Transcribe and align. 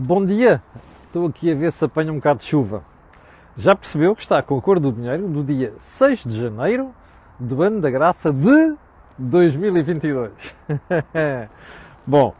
Bom 0.00 0.24
dia! 0.24 0.62
Estou 1.08 1.26
aqui 1.26 1.50
a 1.50 1.56
ver 1.56 1.72
se 1.72 1.84
apanha 1.84 2.12
um 2.12 2.18
bocado 2.18 2.38
de 2.38 2.44
chuva. 2.44 2.84
Já 3.56 3.74
percebeu 3.74 4.14
que 4.14 4.22
está 4.22 4.40
com 4.40 4.56
a 4.56 4.62
cor 4.62 4.78
do 4.78 4.92
dinheiro 4.92 5.26
do 5.26 5.42
dia 5.42 5.72
6 5.76 6.22
de 6.24 6.40
janeiro 6.40 6.94
do 7.36 7.60
ano 7.64 7.80
da 7.80 7.90
graça 7.90 8.32
de 8.32 8.76
2022. 9.18 10.30
Bom, 12.06 12.32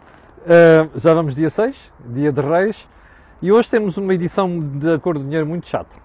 uh, 0.42 0.98
já 1.00 1.12
vamos 1.12 1.34
dia 1.34 1.50
6, 1.50 1.93
dia 2.07 2.30
de 2.30 2.40
Reis, 2.40 2.89
e 3.43 3.50
hoje 3.50 3.68
temos 3.68 3.96
uma 3.96 4.14
edição 4.14 4.61
da 4.61 4.96
cor 4.96 5.18
do 5.18 5.25
dinheiro 5.25 5.45
muito 5.45 5.66
chata. 5.66 5.96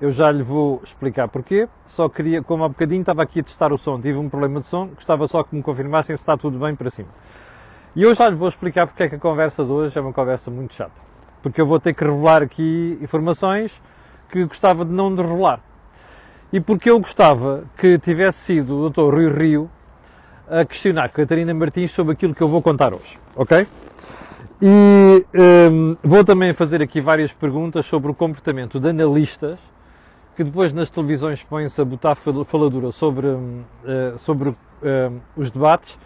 Eu 0.00 0.10
já 0.10 0.28
lhe 0.32 0.42
vou 0.42 0.80
explicar 0.82 1.28
porquê, 1.28 1.68
só 1.86 2.08
queria, 2.08 2.42
como 2.42 2.64
há 2.64 2.68
bocadinho 2.68 3.02
estava 3.02 3.22
aqui 3.22 3.38
a 3.38 3.44
testar 3.44 3.72
o 3.72 3.78
som, 3.78 4.00
tive 4.00 4.18
um 4.18 4.28
problema 4.28 4.58
de 4.58 4.66
som, 4.66 4.88
gostava 4.88 5.28
só 5.28 5.44
que 5.44 5.54
me 5.54 5.62
confirmassem 5.62 6.16
se 6.16 6.22
está 6.22 6.36
tudo 6.36 6.58
bem 6.58 6.74
para 6.74 6.90
cima. 6.90 7.10
E 7.96 8.02
eu 8.02 8.14
já 8.14 8.28
lhe 8.28 8.36
vou 8.36 8.46
explicar 8.46 8.86
porque 8.86 9.04
é 9.04 9.08
que 9.08 9.14
a 9.14 9.18
conversa 9.18 9.64
de 9.64 9.70
hoje 9.72 9.98
é 9.98 10.02
uma 10.02 10.12
conversa 10.12 10.50
muito 10.50 10.74
chata. 10.74 11.00
Porque 11.42 11.58
eu 11.58 11.64
vou 11.64 11.80
ter 11.80 11.94
que 11.94 12.04
revelar 12.04 12.42
aqui 12.42 12.98
informações 13.00 13.80
que 14.28 14.44
gostava 14.44 14.84
de 14.84 14.92
não 14.92 15.14
revelar. 15.16 15.60
E 16.52 16.60
porque 16.60 16.90
eu 16.90 17.00
gostava 17.00 17.64
que 17.74 17.98
tivesse 17.98 18.38
sido 18.38 18.84
o 18.84 18.90
Dr. 18.90 19.14
Rui 19.14 19.32
Rio 19.32 19.70
a 20.46 20.62
questionar 20.66 21.08
Catarina 21.08 21.54
Martins 21.54 21.90
sobre 21.90 22.12
aquilo 22.12 22.34
que 22.34 22.42
eu 22.42 22.48
vou 22.48 22.60
contar 22.60 22.92
hoje, 22.92 23.18
ok? 23.34 23.66
E 24.60 25.24
um, 25.72 25.96
vou 26.04 26.22
também 26.22 26.52
fazer 26.52 26.82
aqui 26.82 27.00
várias 27.00 27.32
perguntas 27.32 27.86
sobre 27.86 28.10
o 28.10 28.14
comportamento 28.14 28.78
de 28.78 28.90
analistas 28.90 29.58
que 30.36 30.44
depois 30.44 30.70
nas 30.70 30.90
televisões 30.90 31.42
põem-se 31.42 31.80
a 31.80 31.84
botar 31.84 32.14
faladura 32.14 32.92
sobre, 32.92 33.26
uh, 33.26 34.18
sobre 34.18 34.50
uh, 34.50 34.56
os 35.34 35.50
debates 35.50 35.98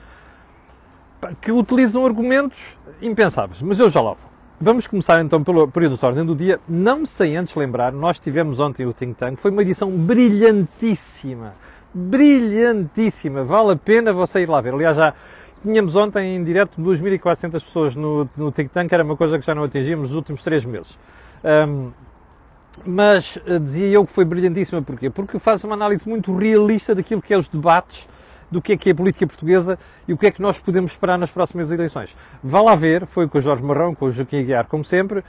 que 1.40 1.52
utilizam 1.52 2.04
argumentos 2.04 2.78
impensáveis, 3.00 3.60
mas 3.62 3.78
eu 3.78 3.90
já 3.90 4.00
lá 4.00 4.14
vou. 4.14 4.30
Vamos 4.60 4.86
começar 4.86 5.20
então 5.22 5.42
pelo 5.42 5.66
período 5.68 5.96
de 5.96 6.04
ordem 6.04 6.24
do 6.24 6.36
dia. 6.36 6.60
Não 6.68 7.06
sei 7.06 7.34
antes 7.34 7.54
lembrar, 7.54 7.92
nós 7.92 8.18
tivemos 8.18 8.60
ontem 8.60 8.84
o 8.84 8.92
Think 8.92 9.14
Tank, 9.14 9.38
foi 9.38 9.50
uma 9.50 9.62
edição 9.62 9.90
brilhantíssima, 9.90 11.54
brilhantíssima, 11.94 13.42
vale 13.42 13.72
a 13.72 13.76
pena 13.76 14.12
você 14.12 14.40
ir 14.40 14.48
lá 14.48 14.60
ver. 14.60 14.74
Aliás, 14.74 14.96
já 14.96 15.14
tínhamos 15.62 15.96
ontem 15.96 16.36
em 16.36 16.44
direto 16.44 16.80
2.400 16.80 17.52
pessoas 17.52 17.96
no, 17.96 18.28
no 18.36 18.52
Think 18.52 18.70
Tank, 18.70 18.92
era 18.92 19.02
uma 19.02 19.16
coisa 19.16 19.38
que 19.38 19.46
já 19.46 19.54
não 19.54 19.64
atingimos 19.64 20.10
nos 20.10 20.16
últimos 20.16 20.42
três 20.42 20.64
meses. 20.64 20.98
Um, 21.42 21.90
mas 22.84 23.38
eh, 23.46 23.58
dizia 23.58 23.88
eu 23.88 24.06
que 24.06 24.12
foi 24.12 24.24
brilhantíssima, 24.24 24.80
porquê? 24.80 25.10
Porque 25.10 25.38
faz 25.38 25.64
uma 25.64 25.74
análise 25.74 26.08
muito 26.08 26.34
realista 26.36 26.94
daquilo 26.94 27.20
que 27.20 27.34
é 27.34 27.38
os 27.38 27.48
debates 27.48 28.08
do 28.50 28.60
que 28.60 28.72
é 28.72 28.76
que 28.76 28.88
é 28.88 28.92
a 28.92 28.94
política 28.94 29.26
portuguesa 29.26 29.78
e 30.08 30.12
o 30.12 30.18
que 30.18 30.26
é 30.26 30.30
que 30.30 30.42
nós 30.42 30.58
podemos 30.58 30.92
esperar 30.92 31.18
nas 31.18 31.30
próximas 31.30 31.70
eleições. 31.70 32.16
Vá 32.42 32.60
lá 32.60 32.74
ver, 32.74 33.06
foi 33.06 33.28
com 33.28 33.38
o 33.38 33.40
Jorge 33.40 33.62
Marrão, 33.62 33.94
com 33.94 34.06
o 34.06 34.10
Joaquim 34.10 34.38
Aguiar, 34.38 34.66
como 34.66 34.84
sempre, 34.84 35.22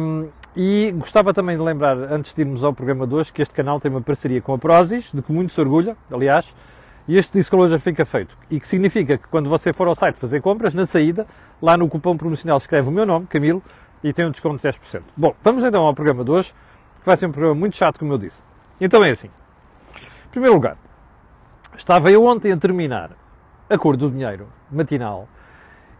um, 0.00 0.28
e 0.54 0.92
gostava 0.96 1.32
também 1.32 1.56
de 1.56 1.62
lembrar, 1.62 1.96
antes 1.96 2.34
de 2.34 2.42
irmos 2.42 2.64
ao 2.64 2.72
programa 2.72 3.06
de 3.06 3.14
hoje, 3.14 3.32
que 3.32 3.40
este 3.40 3.54
canal 3.54 3.78
tem 3.78 3.90
uma 3.90 4.00
parceria 4.00 4.40
com 4.42 4.52
a 4.52 4.58
Prozis, 4.58 5.10
de 5.12 5.22
que 5.22 5.32
muito 5.32 5.52
se 5.52 5.60
orgulha, 5.60 5.96
aliás, 6.10 6.54
e 7.06 7.16
este 7.16 7.38
disclosure 7.38 7.80
fica 7.80 8.04
feito. 8.04 8.36
E 8.50 8.58
que 8.58 8.66
significa 8.66 9.16
que 9.16 9.26
quando 9.28 9.48
você 9.48 9.72
for 9.72 9.86
ao 9.86 9.94
site 9.94 10.16
fazer 10.16 10.40
compras, 10.40 10.74
na 10.74 10.86
saída, 10.86 11.26
lá 11.62 11.76
no 11.76 11.88
cupom 11.88 12.16
promocional 12.16 12.58
escreve 12.58 12.88
o 12.88 12.92
meu 12.92 13.06
nome, 13.06 13.26
Camilo, 13.26 13.62
e 14.02 14.12
tem 14.12 14.26
um 14.26 14.30
desconto 14.30 14.56
de 14.56 14.68
10%. 14.68 15.02
Bom, 15.16 15.34
vamos 15.42 15.62
então 15.62 15.82
ao 15.82 15.94
programa 15.94 16.24
de 16.24 16.30
hoje, 16.30 16.52
que 17.00 17.06
vai 17.06 17.16
ser 17.16 17.26
um 17.26 17.32
programa 17.32 17.54
muito 17.54 17.76
chato, 17.76 17.98
como 17.98 18.12
eu 18.12 18.18
disse. 18.18 18.42
Então 18.80 19.04
é 19.04 19.10
assim. 19.10 19.28
Em 19.28 20.30
primeiro 20.30 20.54
lugar, 20.54 20.76
Estava 21.80 22.10
eu 22.10 22.26
ontem 22.26 22.52
a 22.52 22.58
terminar 22.58 23.12
a 23.66 23.78
cor 23.78 23.96
do 23.96 24.10
dinheiro 24.10 24.46
matinal 24.70 25.26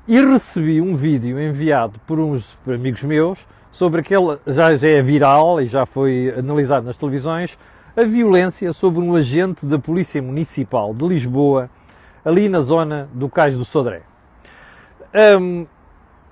e 0.06 0.20
recebi 0.20 0.78
um 0.78 0.94
vídeo 0.94 1.40
enviado 1.40 1.98
por 2.06 2.20
uns 2.20 2.54
amigos 2.68 3.02
meus 3.02 3.48
sobre 3.72 4.02
aquele, 4.02 4.36
já, 4.46 4.76
já 4.76 4.88
é 4.88 5.00
viral 5.00 5.58
e 5.58 5.64
já 5.64 5.86
foi 5.86 6.34
analisado 6.36 6.84
nas 6.84 6.98
televisões, 6.98 7.58
a 7.96 8.02
violência 8.02 8.74
sobre 8.74 9.00
um 9.00 9.14
agente 9.16 9.64
da 9.64 9.78
Polícia 9.78 10.20
Municipal 10.20 10.92
de 10.92 11.08
Lisboa, 11.08 11.70
ali 12.22 12.46
na 12.46 12.60
zona 12.60 13.08
do 13.14 13.30
Cais 13.30 13.56
do 13.56 13.64
Sodré. 13.64 14.02
Um, 15.40 15.66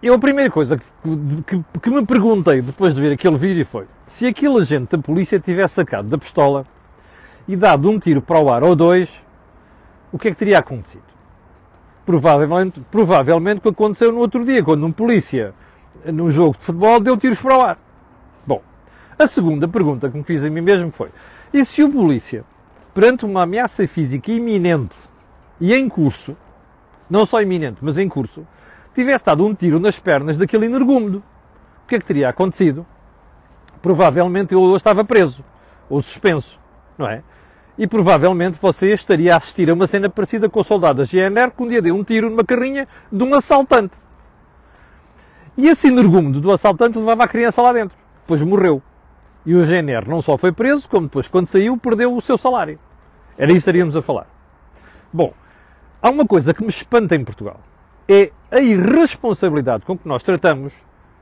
eu 0.03 0.12
a 0.12 0.19
primeira 0.19 0.51
coisa 0.51 0.77
que, 0.77 0.84
que, 1.47 1.65
que, 1.81 1.91
me 1.91 2.05
perguntei 2.05 2.61
depois 2.61 2.95
de 2.95 3.01
ver 3.01 3.12
aquele 3.12 3.39
vídeo 3.39 3.65
foi 3.65 3.87
se 4.06 4.27
aquele 4.27 4.59
agente 4.59 4.95
da 4.95 5.03
polícia 5.03 5.41
tivesse 5.41 5.77
sacado 5.77 6.06
da 6.06 6.19
pistola 6.19 6.67
e 7.49 7.56
dado 7.56 7.89
um 7.89 7.99
tiro 7.99 8.21
para 8.21 8.39
o 8.39 8.53
ar 8.53 8.62
ou 8.62 8.77
dois, 8.77 9.27
o 10.13 10.19
que 10.19 10.29
é 10.29 10.31
que 10.31 10.37
teria 10.37 10.59
acontecido? 10.59 11.03
Provavelmente, 12.05 12.81
provavelmente 12.91 13.59
o 13.59 13.63
que 13.63 13.69
aconteceu 13.69 14.11
no 14.11 14.19
outro 14.19 14.43
dia, 14.45 14.63
quando 14.63 14.85
um 14.87 14.93
polícia, 14.93 15.53
num 16.07 16.31
jogo 16.31 16.57
de 16.57 16.65
futebol, 16.65 17.01
deu 17.01 17.17
tiros 17.17 17.41
para 17.41 17.59
o 17.59 17.61
ar. 17.61 17.79
Bom, 18.47 18.63
a 19.19 19.27
segunda 19.27 19.69
pergunta 19.69 20.09
que 20.09 20.17
me 20.17 20.25
fiz 20.25 20.43
a 20.45 20.49
mim 20.49 20.63
mesmo 20.63 20.91
foi: 20.91 21.11
e 21.53 21.65
se 21.65 21.83
o 21.83 21.91
polícia, 21.91 22.45
perante 22.95 23.27
uma 23.27 23.43
ameaça 23.43 23.87
física 23.87 24.33
iminente 24.33 24.97
e 25.61 25.75
em 25.75 25.89
curso, 25.89 26.37
não 27.11 27.27
só 27.27 27.43
iminente, 27.43 27.79
mas 27.83 27.99
em 27.99 28.09
curso, 28.09 28.47
tivesse 28.95 29.25
dado 29.25 29.45
um 29.45 29.55
tiro 29.55 29.79
nas 29.79 29.99
pernas 29.99 30.37
daquele 30.37 30.67
energúmedo? 30.67 31.23
O 31.85 31.89
que 31.89 31.97
é 31.97 31.99
que 31.99 32.05
teria 32.05 32.29
acontecido? 32.29 32.87
Provavelmente 33.81 34.55
eu 34.55 34.75
estava 34.77 35.05
preso, 35.05 35.45
ou 35.89 36.03
suspenso, 36.03 36.59
não 36.97 37.07
é? 37.07 37.23
E 37.78 37.87
provavelmente 37.87 38.59
você 38.61 38.93
estaria 38.93 39.33
a 39.33 39.37
assistir 39.37 39.71
a 39.71 39.75
uma 39.75 39.87
cena 39.87 40.11
parecida 40.11 40.49
com 40.49 40.59
o 40.59 40.65
soldado 40.65 40.99
da 40.99 41.05
GNR 41.05 41.53
que 41.53 41.62
um 41.62 41.69
dia 41.69 41.81
deu 41.81 41.94
um 41.94 42.03
tiro 42.03 42.28
numa 42.28 42.43
carrinha 42.43 42.89
de 43.11 43.22
um 43.22 43.33
assaltante. 43.34 43.97
E 45.56 45.69
esse 45.69 45.87
energúmeno 45.87 46.41
do 46.41 46.50
assaltante 46.50 46.99
levava 46.99 47.25
a 47.25 47.28
criança 47.28 47.62
lá 47.62 47.72
dentro. 47.72 47.97
Depois 48.22 48.43
morreu. 48.43 48.83
E 49.47 49.55
o 49.55 49.65
GNR 49.65 50.09
não 50.09 50.21
só 50.21 50.37
foi 50.37 50.53
preso, 50.53 50.89
como 50.89 51.06
depois, 51.06 51.28
quando 51.28 51.47
saiu, 51.47 51.77
perdeu 51.78 52.15
o 52.15 52.21
seu 52.21 52.37
salário. 52.37 52.78
Era 53.37 53.47
isso 53.47 53.55
que 53.55 53.59
estaríamos 53.61 53.97
a 53.97 54.03
falar. 54.03 54.27
Bom, 55.12 55.33
há 56.03 56.10
uma 56.10 56.27
coisa 56.27 56.53
que 56.53 56.62
me 56.62 56.69
espanta 56.69 57.15
em 57.15 57.25
Portugal. 57.25 57.60
É 58.09 58.31
a 58.50 58.60
irresponsabilidade 58.60 59.84
com 59.84 59.97
que 59.97 60.06
nós 60.06 60.22
tratamos 60.22 60.72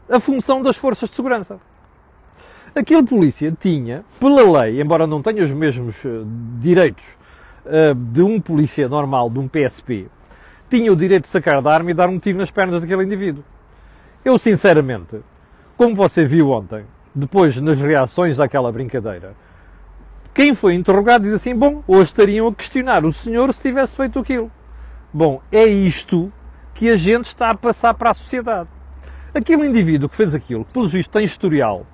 a 0.09 0.19
função 0.19 0.63
das 0.63 0.77
forças 0.77 1.11
de 1.11 1.17
segurança. 1.17 1.61
Aquele 2.77 3.03
polícia 3.05 3.51
tinha, 3.59 4.05
pela 4.21 4.61
lei, 4.61 4.83
embora 4.83 5.07
não 5.07 5.23
tenha 5.23 5.43
os 5.43 5.51
mesmos 5.51 6.05
uh, 6.05 6.27
direitos 6.61 7.17
uh, 7.65 7.95
de 7.95 8.21
um 8.21 8.39
polícia 8.39 8.87
normal, 8.87 9.31
de 9.31 9.39
um 9.39 9.49
PSP, 9.49 10.09
tinha 10.69 10.93
o 10.93 10.97
direito 10.97 11.23
de 11.23 11.31
sacar 11.31 11.63
da 11.63 11.73
arma 11.73 11.91
e 11.91 11.95
dar 11.95 12.11
um 12.11 12.19
tiro 12.19 12.37
nas 12.37 12.51
pernas 12.51 12.83
daquele 12.83 13.05
indivíduo. 13.05 13.43
Eu, 14.23 14.37
sinceramente, 14.39 15.21
como 15.75 15.95
você 15.95 16.27
viu 16.27 16.51
ontem, 16.51 16.85
depois 17.15 17.59
nas 17.63 17.81
reações 17.81 18.39
àquela 18.39 18.71
brincadeira, 18.71 19.35
quem 20.35 20.55
foi 20.55 20.75
interrogado 20.75 21.25
diz 21.25 21.33
assim: 21.33 21.55
bom, 21.55 21.83
hoje 21.89 22.03
estariam 22.03 22.47
a 22.47 22.55
questionar 22.55 23.07
o 23.07 23.13
senhor 23.13 23.55
se 23.55 23.63
tivesse 23.63 23.97
feito 23.97 24.19
aquilo. 24.19 24.53
Bom, 25.11 25.41
é 25.51 25.65
isto 25.65 26.31
que 26.75 26.91
a 26.91 26.97
gente 26.97 27.25
está 27.25 27.49
a 27.49 27.55
passar 27.55 27.95
para 27.95 28.11
a 28.11 28.15
sociedade. 28.15 28.69
Aquele 29.33 29.67
indivíduo 29.67 30.11
que 30.11 30.17
fez 30.17 30.35
aquilo, 30.35 30.67
que 30.67 30.75
pelos 30.75 30.93
vistos 30.93 31.11
tem 31.11 31.25
historial, 31.25 31.87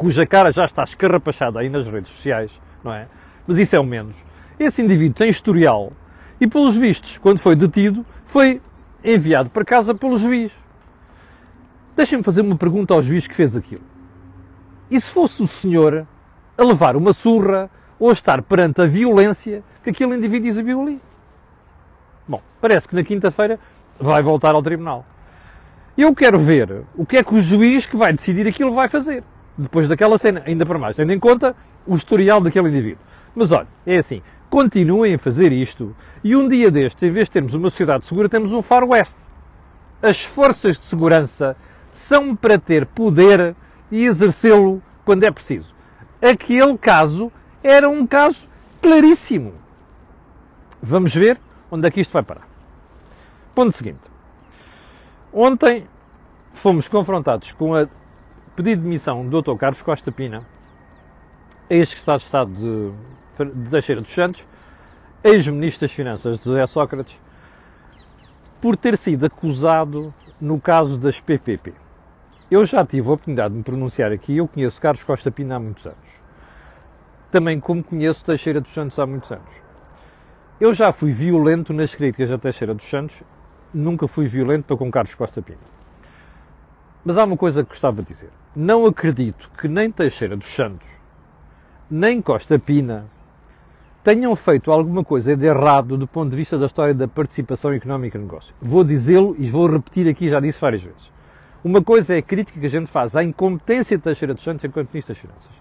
cuja 0.00 0.24
cara 0.24 0.50
já 0.50 0.64
está 0.64 0.82
escarrapachada 0.82 1.60
aí 1.60 1.68
nas 1.68 1.86
redes 1.86 2.10
sociais, 2.10 2.58
não 2.82 2.90
é? 2.90 3.06
Mas 3.46 3.58
isso 3.58 3.76
é 3.76 3.78
o 3.78 3.84
menos. 3.84 4.16
Esse 4.58 4.80
indivíduo 4.80 5.12
tem 5.12 5.28
historial 5.28 5.92
e, 6.40 6.46
pelos 6.46 6.74
vistos, 6.74 7.18
quando 7.18 7.38
foi 7.38 7.54
detido, 7.54 8.02
foi 8.24 8.62
enviado 9.04 9.50
para 9.50 9.62
casa 9.62 9.94
pelo 9.94 10.16
juiz. 10.16 10.52
Deixem-me 11.94 12.24
fazer 12.24 12.40
uma 12.40 12.56
pergunta 12.56 12.94
ao 12.94 13.02
juiz 13.02 13.26
que 13.26 13.34
fez 13.34 13.54
aquilo. 13.54 13.82
E 14.90 14.98
se 14.98 15.10
fosse 15.10 15.42
o 15.42 15.46
senhor 15.46 16.06
a 16.56 16.64
levar 16.64 16.96
uma 16.96 17.12
surra 17.12 17.68
ou 17.98 18.08
a 18.08 18.12
estar 18.14 18.40
perante 18.40 18.80
a 18.80 18.86
violência 18.86 19.62
que 19.84 19.90
aquele 19.90 20.16
indivíduo 20.16 20.48
exibiu 20.48 20.80
ali? 20.80 20.98
Bom, 22.26 22.40
parece 22.58 22.88
que 22.88 22.96
na 22.96 23.04
quinta-feira 23.04 23.60
vai 24.00 24.22
voltar 24.22 24.54
ao 24.54 24.62
tribunal. 24.62 25.04
Eu 25.94 26.14
quero 26.14 26.38
ver 26.38 26.84
o 26.96 27.04
que 27.04 27.18
é 27.18 27.22
que 27.22 27.34
o 27.34 27.40
juiz 27.42 27.84
que 27.84 27.98
vai 27.98 28.14
decidir 28.14 28.48
aquilo 28.48 28.72
vai 28.72 28.88
fazer 28.88 29.22
depois 29.60 29.86
daquela 29.86 30.18
cena, 30.18 30.42
ainda 30.46 30.64
para 30.64 30.78
mais, 30.78 30.96
tendo 30.96 31.12
em 31.12 31.18
conta 31.18 31.54
o 31.86 31.94
historial 31.94 32.40
daquele 32.40 32.68
indivíduo. 32.68 33.04
Mas 33.34 33.52
olha, 33.52 33.68
é 33.86 33.98
assim, 33.98 34.22
continuem 34.48 35.14
a 35.14 35.18
fazer 35.18 35.52
isto 35.52 35.94
e 36.24 36.34
um 36.34 36.48
dia 36.48 36.70
destes, 36.70 37.02
em 37.02 37.10
vez 37.10 37.26
de 37.26 37.32
termos 37.32 37.54
uma 37.54 37.70
sociedade 37.70 38.06
segura, 38.06 38.28
temos 38.28 38.52
um 38.52 38.62
far 38.62 38.84
west. 38.84 39.16
As 40.02 40.24
forças 40.24 40.78
de 40.78 40.86
segurança 40.86 41.56
são 41.92 42.34
para 42.34 42.58
ter 42.58 42.86
poder 42.86 43.54
e 43.90 44.04
exercê-lo 44.04 44.82
quando 45.04 45.24
é 45.24 45.30
preciso. 45.30 45.74
Aquele 46.22 46.78
caso 46.78 47.30
era 47.62 47.88
um 47.88 48.06
caso 48.06 48.48
claríssimo. 48.80 49.54
Vamos 50.82 51.14
ver 51.14 51.38
onde 51.70 51.86
é 51.86 51.90
que 51.90 52.00
isto 52.00 52.12
vai 52.12 52.22
parar. 52.22 52.48
Ponto 53.54 53.72
seguinte. 53.72 54.00
Ontem 55.32 55.86
fomos 56.54 56.88
confrontados 56.88 57.52
com 57.52 57.74
a 57.74 57.86
pedido 58.56 58.78
de 58.78 58.84
demissão 58.84 59.26
do 59.26 59.42
Dr. 59.42 59.56
Carlos 59.56 59.82
Costa 59.82 60.10
Pina, 60.10 60.44
ex-secretário 61.68 62.18
de 62.18 62.24
Estado 62.24 62.50
de, 62.52 63.62
de 63.62 63.70
Teixeira 63.70 64.00
dos 64.00 64.10
Santos, 64.10 64.46
ex-ministro 65.22 65.86
das 65.86 65.92
Finanças 65.92 66.38
de 66.38 66.44
José 66.44 66.66
Sócrates, 66.66 67.20
por 68.60 68.76
ter 68.76 68.98
sido 68.98 69.26
acusado 69.26 70.12
no 70.40 70.60
caso 70.60 70.98
das 70.98 71.20
PPP. 71.20 71.72
eu 72.50 72.64
já 72.66 72.84
tive 72.84 73.08
a 73.08 73.12
oportunidade 73.12 73.52
de 73.52 73.58
me 73.58 73.64
pronunciar 73.64 74.10
aqui, 74.10 74.36
eu 74.36 74.48
conheço 74.48 74.80
Carlos 74.80 75.04
Costa 75.04 75.30
Pina 75.30 75.56
há 75.56 75.60
muitos 75.60 75.86
anos. 75.86 76.20
Também 77.30 77.60
como 77.60 77.82
conheço 77.82 78.24
Teixeira 78.24 78.60
dos 78.60 78.72
Santos 78.72 78.98
há 78.98 79.06
muitos 79.06 79.30
anos. 79.30 79.52
Eu 80.60 80.74
já 80.74 80.92
fui 80.92 81.12
violento 81.12 81.72
nas 81.72 81.94
críticas 81.94 82.30
a 82.30 82.38
Teixeira 82.38 82.74
dos 82.74 82.84
Santos, 82.84 83.22
nunca 83.72 84.08
fui 84.08 84.26
violento 84.26 84.64
para 84.64 84.76
com 84.76 84.90
Carlos 84.90 85.14
Costa 85.14 85.40
Pina. 85.40 85.58
Mas 87.04 87.16
há 87.16 87.24
uma 87.24 87.36
coisa 87.36 87.62
que 87.62 87.70
gostava 87.70 88.02
de 88.02 88.08
dizer. 88.08 88.30
Não 88.54 88.84
acredito 88.84 89.48
que 89.56 89.68
nem 89.68 89.92
Teixeira 89.92 90.36
dos 90.36 90.48
Santos, 90.48 90.88
nem 91.88 92.20
Costa 92.20 92.58
Pina, 92.58 93.06
tenham 94.02 94.34
feito 94.34 94.72
alguma 94.72 95.04
coisa 95.04 95.36
de 95.36 95.46
errado 95.46 95.96
do 95.96 96.04
ponto 96.04 96.30
de 96.30 96.36
vista 96.36 96.58
da 96.58 96.66
história 96.66 96.92
da 96.92 97.06
participação 97.06 97.72
económica 97.72 98.18
no 98.18 98.24
negócio. 98.24 98.52
Vou 98.60 98.82
dizê-lo 98.82 99.36
e 99.38 99.48
vou 99.48 99.70
repetir 99.70 100.08
aqui, 100.08 100.28
já 100.28 100.40
disse 100.40 100.60
várias 100.60 100.82
vezes. 100.82 101.12
Uma 101.62 101.80
coisa 101.80 102.14
é 102.14 102.18
a 102.18 102.22
crítica 102.22 102.58
que 102.58 102.66
a 102.66 102.70
gente 102.70 102.90
faz 102.90 103.14
à 103.14 103.22
incompetência 103.22 103.96
de 103.96 104.02
Teixeira 104.02 104.34
dos 104.34 104.42
Santos 104.42 104.64
enquanto 104.64 104.88
Ministro 104.88 105.14
das 105.14 105.22
Finanças. 105.22 105.52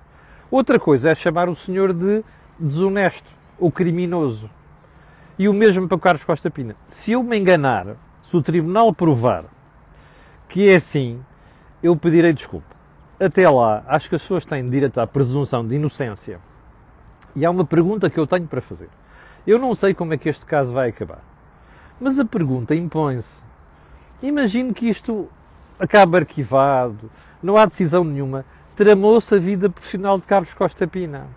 Outra 0.50 0.80
coisa 0.80 1.12
é 1.12 1.15
chamar 1.15 1.47
o 1.47 1.56
senhor 1.56 1.94
de 1.94 2.24
desonesto 2.57 3.30
ou 3.59 3.71
criminoso. 3.71 4.50
E 5.38 5.47
o 5.47 5.53
mesmo 5.53 5.88
para 5.88 5.95
o 5.95 6.00
Carlos 6.00 6.24
Costa 6.24 6.50
Pina. 6.50 6.75
Se 6.88 7.12
eu 7.12 7.21
me 7.21 7.38
enganar, 7.38 7.97
se 8.19 8.35
o 8.35 8.42
Tribunal 8.42 8.92
provar 8.92 9.45
que 10.47 10.68
é 10.68 10.77
assim, 10.77 11.21
eu 11.83 11.95
pedirei 11.95 12.33
desculpa. 12.33 12.78
Até 13.19 13.50
lá, 13.50 13.83
acho 13.88 14.07
que 14.07 14.16
as 14.16 14.21
pessoas 14.21 14.45
têm 14.45 14.69
direito 14.69 15.00
à 15.00 15.06
presunção 15.06 15.68
de 15.68 15.75
inocência. 15.75 16.39
E 17.36 17.45
há 17.45 17.51
uma 17.51 17.66
pergunta 17.66 18.10
que 18.10 18.18
eu 18.18 18.25
tenho 18.25 18.48
para 18.48 18.62
fazer. 18.62 18.88
Eu 19.45 19.60
não 19.60 19.75
sei 19.75 19.94
como 19.94 20.13
é 20.13 20.18
que 20.18 20.30
este 20.30 20.45
caso 20.45 20.74
vai 20.74 20.89
acabar. 20.89 21.19
Mas 22.00 22.18
a 22.18 22.24
pergunta 22.24 22.74
impõe-se. 22.74 23.42
Imagino 24.21 24.74
que 24.74 24.88
isto 24.88 25.27
acaba 25.77 26.18
arquivado, 26.18 27.12
não 27.44 27.57
há 27.57 27.66
decisão 27.66 28.04
nenhuma, 28.04 28.45
tramou-se 28.75 29.36
a 29.36 29.38
vida 29.38 29.69
profissional 29.69 30.18
de 30.18 30.25
Carlos 30.25 30.54
Costa 30.54 30.88
Pina. 30.88 31.27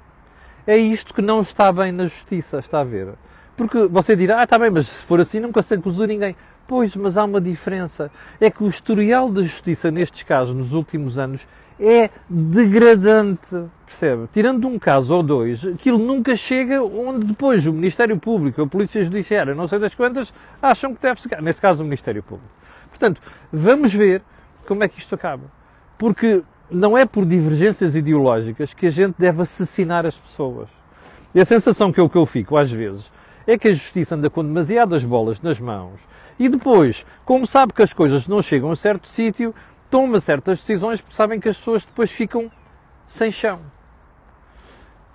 É 0.65 0.77
isto 0.77 1.13
que 1.13 1.21
não 1.21 1.41
está 1.41 1.73
bem 1.73 1.91
na 1.91 2.05
justiça, 2.05 2.59
está 2.59 2.81
a 2.81 2.85
ver? 2.85 3.15
Porque 3.57 3.89
você 3.89 4.15
dirá, 4.15 4.41
ah, 4.41 4.45
está 4.45 4.59
bem, 4.59 4.71
mas 4.71 4.87
se 4.87 5.05
for 5.05 5.21
assim 5.21 5.41
nunca 5.41 5.63
se 5.63 5.75
acusou 5.75 6.07
ninguém. 6.07 6.37
Pois, 6.67 6.95
mas 6.97 7.17
há 7.17 7.25
uma 7.25 7.41
diferença. 7.41 8.11
É 8.41 8.51
que 8.51 8.63
o 8.63 8.69
historial 8.69 9.31
da 9.31 9.43
justiça 9.43 9.91
nestes 9.91 10.23
casos, 10.23 10.55
nos 10.55 10.73
últimos 10.73 11.19
anos, 11.19 11.47
é 11.83 12.11
degradante, 12.31 13.65
percebe? 13.85 14.29
Tirando 14.33 14.69
um 14.69 14.79
caso 14.79 15.17
ou 15.17 15.23
dois, 15.23 15.67
aquilo 15.67 15.99
nunca 15.99 16.37
chega 16.37 16.81
onde 16.81 17.27
depois 17.27 17.67
o 17.67 17.73
Ministério 17.73 18.17
Público, 18.19 18.63
a 18.63 18.67
Polícia 18.67 19.03
Judiciária, 19.03 19.53
não 19.53 19.67
sei 19.67 19.81
das 19.81 19.95
quantas, 19.95 20.33
acham 20.63 20.95
que 20.95 21.03
deve 21.03 21.21
chegar. 21.21 21.43
Neste 21.43 21.61
caso, 21.61 21.83
o 21.83 21.85
Ministério 21.85 22.23
Público. 22.23 22.51
Portanto, 22.89 23.21
vamos 23.53 23.93
ver 23.93 24.23
como 24.65 24.85
é 24.85 24.89
que 24.89 25.01
isto 25.01 25.15
acaba. 25.17 25.45
Porque 25.99 26.43
não 26.71 26.97
é 26.97 27.05
por 27.05 27.27
divergências 27.27 27.97
ideológicas 27.97 28.73
que 28.73 28.87
a 28.87 28.91
gente 28.91 29.17
deve 29.19 29.43
assassinar 29.43 30.07
as 30.07 30.17
pessoas. 30.17 30.69
E 31.35 31.41
a 31.41 31.45
sensação 31.45 31.93
que 31.93 32.01
eu, 32.01 32.09
que 32.09 32.17
eu 32.17 32.27
fico, 32.27 32.57
às 32.57 32.71
vezes, 32.71 33.11
é 33.45 33.59
que 33.59 33.69
a 33.69 33.73
justiça 33.73 34.15
anda 34.15 34.31
com 34.31 34.45
demasiadas 34.45 35.03
bolas 35.03 35.41
nas 35.41 35.59
mãos 35.59 36.01
e 36.39 36.49
depois, 36.49 37.07
como 37.25 37.47
sabe 37.47 37.73
que 37.73 37.83
as 37.83 37.93
coisas 37.93 38.27
não 38.27 38.41
chegam 38.41 38.71
a 38.71 38.77
certo 38.77 39.09
sítio, 39.09 39.55
toma 39.93 40.19
certas 40.21 40.59
decisões 40.59 41.03
porque 41.03 41.15
sabem 41.15 41.39
que 41.39 41.51
as 41.51 41.59
pessoas 41.59 41.85
depois 41.85 42.11
ficam 42.11 42.51
sem 43.07 43.31
chão. 43.31 43.61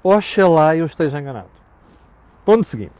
Oxalá 0.03 0.75
eu 0.75 0.85
esteja 0.85 1.19
enganado. 1.19 1.49
Ponto 2.45 2.63
seguinte. 2.63 2.93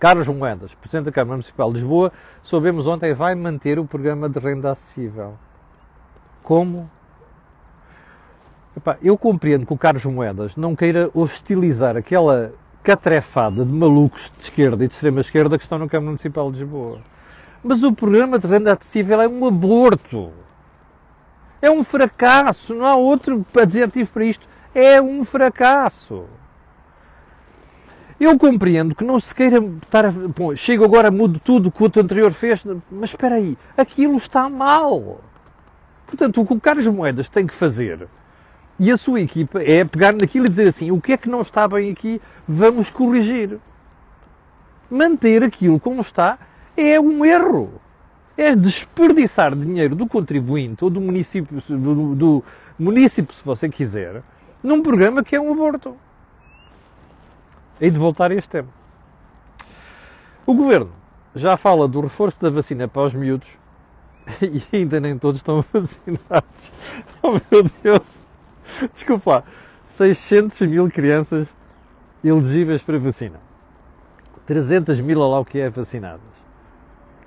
Carlos 0.00 0.26
Moedas, 0.26 0.74
Presidente 0.74 1.06
da 1.06 1.12
Câmara 1.12 1.36
Municipal 1.36 1.68
de 1.68 1.74
Lisboa, 1.74 2.12
soubemos 2.42 2.88
ontem, 2.88 3.14
vai 3.14 3.36
manter 3.36 3.78
o 3.78 3.84
programa 3.84 4.28
de 4.28 4.38
renda 4.40 4.72
acessível. 4.72 5.34
Como? 6.42 6.90
Epá, 8.76 8.98
eu 9.00 9.16
compreendo 9.16 9.64
que 9.64 9.72
o 9.72 9.78
Carlos 9.78 10.04
Moedas 10.06 10.56
não 10.56 10.74
queira 10.74 11.08
hostilizar 11.14 11.96
aquela 11.96 12.52
catrefada 12.82 13.64
de 13.64 13.72
malucos 13.72 14.32
de 14.36 14.42
esquerda 14.42 14.84
e 14.84 14.88
de 14.88 14.94
extrema 14.94 15.20
esquerda 15.20 15.56
que 15.56 15.62
estão 15.62 15.78
na 15.78 15.88
Câmara 15.88 16.10
Municipal 16.10 16.50
de 16.50 16.58
Lisboa. 16.60 16.98
Mas 17.62 17.84
o 17.84 17.92
programa 17.92 18.40
de 18.40 18.46
renda 18.46 18.72
acessível 18.72 19.20
é 19.20 19.28
um 19.28 19.46
aborto. 19.46 20.32
É 21.60 21.70
um 21.70 21.82
fracasso. 21.84 22.74
Não 22.74 22.86
há 22.86 22.96
outro 22.96 23.44
adjetivo 23.60 24.10
para 24.10 24.24
isto. 24.24 24.48
É 24.74 25.00
um 25.00 25.24
fracasso. 25.24 26.24
Eu 28.20 28.36
compreendo 28.36 28.94
que 28.94 29.04
não 29.04 29.20
se 29.20 29.34
queira 29.34 29.58
estar 29.58 30.04
a. 30.06 30.10
Bom, 30.10 30.54
chego 30.56 30.84
agora, 30.84 31.10
mudo 31.10 31.38
tudo 31.38 31.70
que 31.70 31.80
o 31.80 31.84
outro 31.84 32.02
anterior 32.02 32.32
fez, 32.32 32.64
mas 32.90 33.10
espera 33.10 33.36
aí, 33.36 33.56
aquilo 33.76 34.16
está 34.16 34.48
mal. 34.48 35.20
Portanto, 36.04 36.40
o 36.40 36.46
que 36.46 36.54
o 36.54 36.60
Carlos 36.60 36.86
Moedas 36.88 37.28
tem 37.28 37.46
que 37.46 37.54
fazer 37.54 38.08
e 38.78 38.92
a 38.92 38.96
sua 38.96 39.20
equipa 39.20 39.60
é 39.62 39.84
pegar 39.84 40.12
naquilo 40.12 40.46
e 40.46 40.48
dizer 40.48 40.68
assim: 40.68 40.90
o 40.90 41.00
que 41.00 41.12
é 41.12 41.16
que 41.16 41.28
não 41.28 41.40
está 41.40 41.66
bem 41.66 41.90
aqui, 41.90 42.20
vamos 42.46 42.90
corrigir. 42.90 43.58
Manter 44.90 45.42
aquilo 45.42 45.78
como 45.78 46.00
está 46.00 46.38
é 46.76 46.98
um 47.00 47.24
erro. 47.24 47.80
É 48.38 48.54
desperdiçar 48.54 49.52
dinheiro 49.56 49.96
do 49.96 50.06
contribuinte 50.06 50.84
ou 50.84 50.88
do 50.88 51.00
município, 51.00 51.60
do, 51.68 52.14
do 52.14 52.44
município, 52.78 53.34
se 53.34 53.44
você 53.44 53.68
quiser, 53.68 54.22
num 54.62 54.80
programa 54.80 55.24
que 55.24 55.34
é 55.34 55.40
um 55.40 55.52
aborto. 55.52 55.96
Hei 57.80 57.90
de 57.90 57.98
voltar 57.98 58.30
a 58.30 58.36
este 58.36 58.48
tema. 58.48 58.68
O 60.46 60.54
governo 60.54 60.92
já 61.34 61.56
fala 61.56 61.88
do 61.88 62.00
reforço 62.00 62.40
da 62.40 62.48
vacina 62.48 62.86
para 62.86 63.02
os 63.02 63.12
miúdos 63.12 63.58
e 64.40 64.62
ainda 64.76 65.00
nem 65.00 65.18
todos 65.18 65.40
estão 65.40 65.60
vacinados. 65.72 66.72
Oh 67.20 67.32
meu 67.50 67.64
Deus! 67.82 68.20
Desculpa 68.92 69.30
lá. 69.30 69.44
600 69.84 70.60
mil 70.68 70.88
crianças 70.88 71.48
elegíveis 72.22 72.82
para 72.82 73.00
vacina. 73.00 73.40
300 74.46 75.00
mil 75.00 75.18
lá 75.18 75.40
o 75.40 75.44
que 75.44 75.58
é 75.58 75.68
vacinadas. 75.68 76.37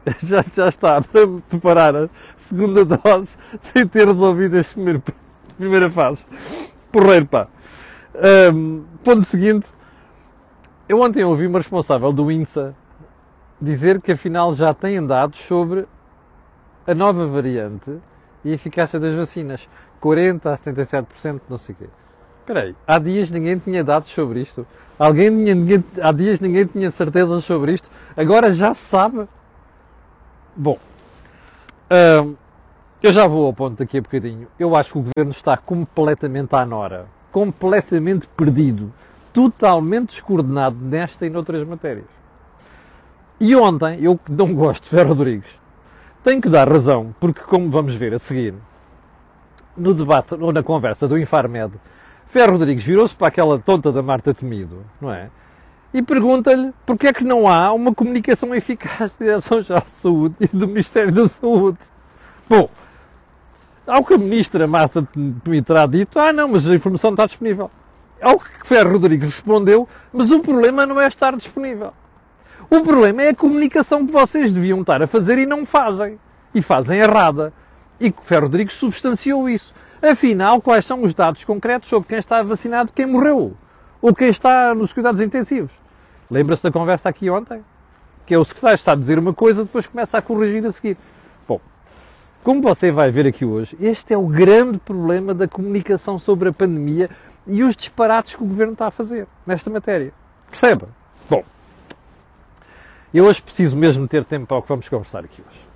Já, 0.19 0.43
já 0.51 0.67
está 0.67 0.99
para 0.99 1.27
preparar 1.47 1.95
a 1.95 2.09
segunda 2.35 2.83
dose 2.83 3.37
sem 3.61 3.87
ter 3.87 4.07
resolvido 4.07 4.57
a 4.57 5.53
primeira 5.57 5.91
fase. 5.91 6.25
Porreiro, 6.91 7.27
pá. 7.27 7.47
Um, 8.51 8.83
ponto 9.03 9.23
seguinte 9.23 9.67
eu 10.91 10.99
ontem 10.99 11.23
ouvi 11.23 11.47
uma 11.47 11.59
responsável 11.59 12.11
do 12.11 12.29
INSA 12.29 12.75
dizer 13.61 14.01
que 14.01 14.11
afinal 14.11 14.53
já 14.53 14.73
têm 14.73 15.01
dados 15.07 15.39
sobre 15.39 15.87
a 16.85 16.93
nova 16.93 17.25
variante 17.27 17.97
e 18.43 18.51
a 18.51 18.55
eficácia 18.55 18.99
das 18.99 19.13
vacinas. 19.13 19.69
40% 20.01 20.47
a 20.47 20.57
77%, 20.57 21.41
não 21.47 21.57
sei 21.57 21.75
o 21.75 21.77
quê. 21.77 21.85
Espera 22.41 22.63
aí, 22.63 22.75
há 22.85 22.99
dias 22.99 23.31
ninguém 23.31 23.57
tinha 23.57 23.85
dados 23.85 24.09
sobre 24.09 24.41
isto. 24.41 24.67
Alguém 24.99 25.29
ninguém, 25.29 25.81
há 26.01 26.11
dias 26.11 26.41
ninguém 26.41 26.65
tinha 26.65 26.91
certezas 26.91 27.45
sobre 27.45 27.71
isto. 27.71 27.89
Agora 28.17 28.53
já 28.53 28.73
se 28.73 28.81
sabe. 28.81 29.29
Bom, 30.55 30.77
hum, 31.91 32.35
eu 33.01 33.13
já 33.13 33.25
vou 33.25 33.45
ao 33.45 33.53
ponto 33.53 33.79
daqui 33.79 33.97
a 33.97 34.01
bocadinho. 34.01 34.47
Eu 34.59 34.75
acho 34.75 34.93
que 34.93 34.99
o 34.99 35.01
governo 35.03 35.31
está 35.31 35.55
completamente 35.57 36.55
à 36.55 36.65
nora, 36.65 37.07
completamente 37.31 38.27
perdido 38.27 38.93
totalmente 39.33 40.09
descoordenado 40.09 40.75
nesta 40.79 41.25
e 41.25 41.29
noutras 41.29 41.63
matérias. 41.63 42.05
E 43.39 43.55
ontem, 43.55 43.97
eu 44.01 44.17
que 44.17 44.31
não 44.31 44.53
gosto 44.53 44.83
de 44.83 44.89
Ferro 44.89 45.09
Rodrigues, 45.09 45.49
tenho 46.23 46.41
que 46.41 46.49
dar 46.49 46.69
razão, 46.69 47.15
porque 47.19 47.41
como 47.41 47.69
vamos 47.71 47.95
ver 47.95 48.13
a 48.13 48.19
seguir, 48.19 48.53
no 49.75 49.93
debate 49.93 50.35
ou 50.35 50.51
na 50.53 50.61
conversa 50.61 51.07
do 51.07 51.17
Infarmed, 51.17 51.73
Ferro 52.25 52.53
Rodrigues 52.53 52.83
virou-se 52.85 53.15
para 53.15 53.27
aquela 53.27 53.57
tonta 53.57 53.91
da 53.91 54.03
Marta 54.03 54.33
Temido, 54.33 54.85
não 54.99 55.11
é? 55.11 55.29
E 55.93 56.01
pergunta-lhe 56.01 56.73
porque 56.85 57.07
é 57.07 57.13
que 57.13 57.23
não 57.23 57.47
há 57.47 57.73
uma 57.73 57.93
comunicação 57.93 58.55
eficaz 58.55 59.15
da 59.17 59.25
Direção-Geral 59.25 59.83
de 59.83 59.91
Saúde 59.91 60.35
e 60.39 60.47
do 60.47 60.67
Ministério 60.67 61.11
da 61.11 61.27
Saúde. 61.27 61.79
Bom, 62.47 62.69
ao 63.85 64.03
que 64.03 64.13
a 64.13 64.17
Ministra 64.17 64.65
Marta 64.67 65.05
Temido 65.43 65.65
terá 65.65 65.85
dito, 65.85 66.17
ah 66.17 66.31
não, 66.31 66.47
mas 66.47 66.69
a 66.69 66.75
informação 66.75 67.11
está 67.11 67.25
disponível. 67.25 67.69
Ao 68.21 68.39
que 68.39 68.65
Ferro 68.65 68.91
Rodrigues 68.93 69.29
respondeu, 69.29 69.87
mas 70.13 70.31
o 70.31 70.39
problema 70.39 70.85
não 70.85 70.99
é 70.99 71.07
estar 71.07 71.35
disponível. 71.35 71.91
O 72.69 72.81
problema 72.81 73.23
é 73.23 73.29
a 73.29 73.35
comunicação 73.35 74.05
que 74.05 74.13
vocês 74.13 74.53
deviam 74.53 74.79
estar 74.79 75.01
a 75.01 75.07
fazer 75.07 75.37
e 75.39 75.45
não 75.45 75.65
fazem. 75.65 76.17
E 76.55 76.61
fazem 76.61 76.99
errada. 76.99 77.51
E 77.99 78.13
Ferro 78.21 78.43
Rodrigues 78.43 78.75
substanciou 78.75 79.49
isso. 79.49 79.73
Afinal, 80.01 80.61
quais 80.61 80.85
são 80.85 81.03
os 81.03 81.13
dados 81.13 81.43
concretos 81.43 81.89
sobre 81.89 82.07
quem 82.07 82.17
está 82.17 82.41
vacinado, 82.41 82.93
quem 82.93 83.05
morreu? 83.05 83.57
Ou 84.01 84.13
quem 84.15 84.29
está 84.29 84.73
nos 84.73 84.93
cuidados 84.93 85.21
intensivos? 85.21 85.71
Lembra-se 86.29 86.63
da 86.63 86.71
conversa 86.71 87.09
aqui 87.09 87.29
ontem? 87.29 87.63
Que 88.25 88.33
é 88.33 88.37
o 88.37 88.43
secretário 88.43 88.75
está 88.75 88.93
a 88.93 88.95
dizer 88.95 89.19
uma 89.19 89.33
coisa, 89.33 89.63
depois 89.63 89.85
começa 89.85 90.17
a 90.17 90.21
corrigir 90.21 90.65
a 90.65 90.71
seguir. 90.71 90.97
Bom, 91.47 91.59
como 92.43 92.61
você 92.61 92.91
vai 92.91 93.11
ver 93.11 93.27
aqui 93.27 93.45
hoje, 93.45 93.77
este 93.79 94.13
é 94.13 94.17
o 94.17 94.25
grande 94.25 94.79
problema 94.79 95.33
da 95.33 95.47
comunicação 95.47 96.17
sobre 96.17 96.49
a 96.49 96.53
pandemia 96.53 97.09
e 97.45 97.63
os 97.63 97.75
disparates 97.75 98.35
que 98.35 98.43
o 98.43 98.47
governo 98.47 98.73
está 98.73 98.87
a 98.87 98.91
fazer 98.91 99.27
nesta 99.45 99.69
matéria. 99.69 100.13
Perceba? 100.49 100.89
Bom, 101.29 101.43
eu 103.13 103.25
hoje 103.25 103.41
preciso 103.41 103.75
mesmo 103.75 104.07
ter 104.07 104.23
tempo 104.23 104.47
para 104.47 104.57
o 104.57 104.61
que 104.61 104.69
vamos 104.69 104.87
conversar 104.87 105.23
aqui 105.23 105.43
hoje. 105.47 105.67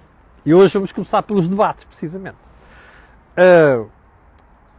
E 0.45 0.53
hoje 0.53 0.73
vamos 0.73 0.91
começar 0.91 1.21
pelos 1.23 1.47
debates, 1.47 1.83
precisamente. 1.83 2.37
Uh, 3.35 3.89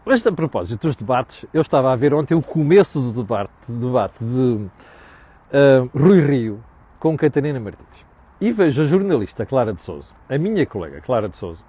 mas 0.07 0.25
a 0.25 0.31
propósito 0.31 0.87
dos 0.87 0.95
debates, 0.95 1.45
eu 1.53 1.61
estava 1.61 1.93
a 1.93 1.97
ver 1.97 2.15
ontem 2.15 2.35
o 2.35 2.41
começo 2.41 3.01
do 3.01 3.11
debate, 3.25 3.51
debate 3.69 4.25
de 4.25 4.31
uh, 4.31 5.91
Rui 5.93 6.21
Rio 6.21 6.63
com 7.01 7.17
Catarina 7.17 7.59
Martins. 7.59 8.07
E 8.41 8.53
vejo 8.53 8.83
a 8.83 8.85
jornalista 8.87 9.45
Clara 9.45 9.73
de 9.73 9.81
Souza, 9.81 10.09
a 10.29 10.39
minha 10.39 10.65
colega 10.65 11.01
Clara 11.01 11.29
de 11.29 11.37
Souza, 11.37 11.65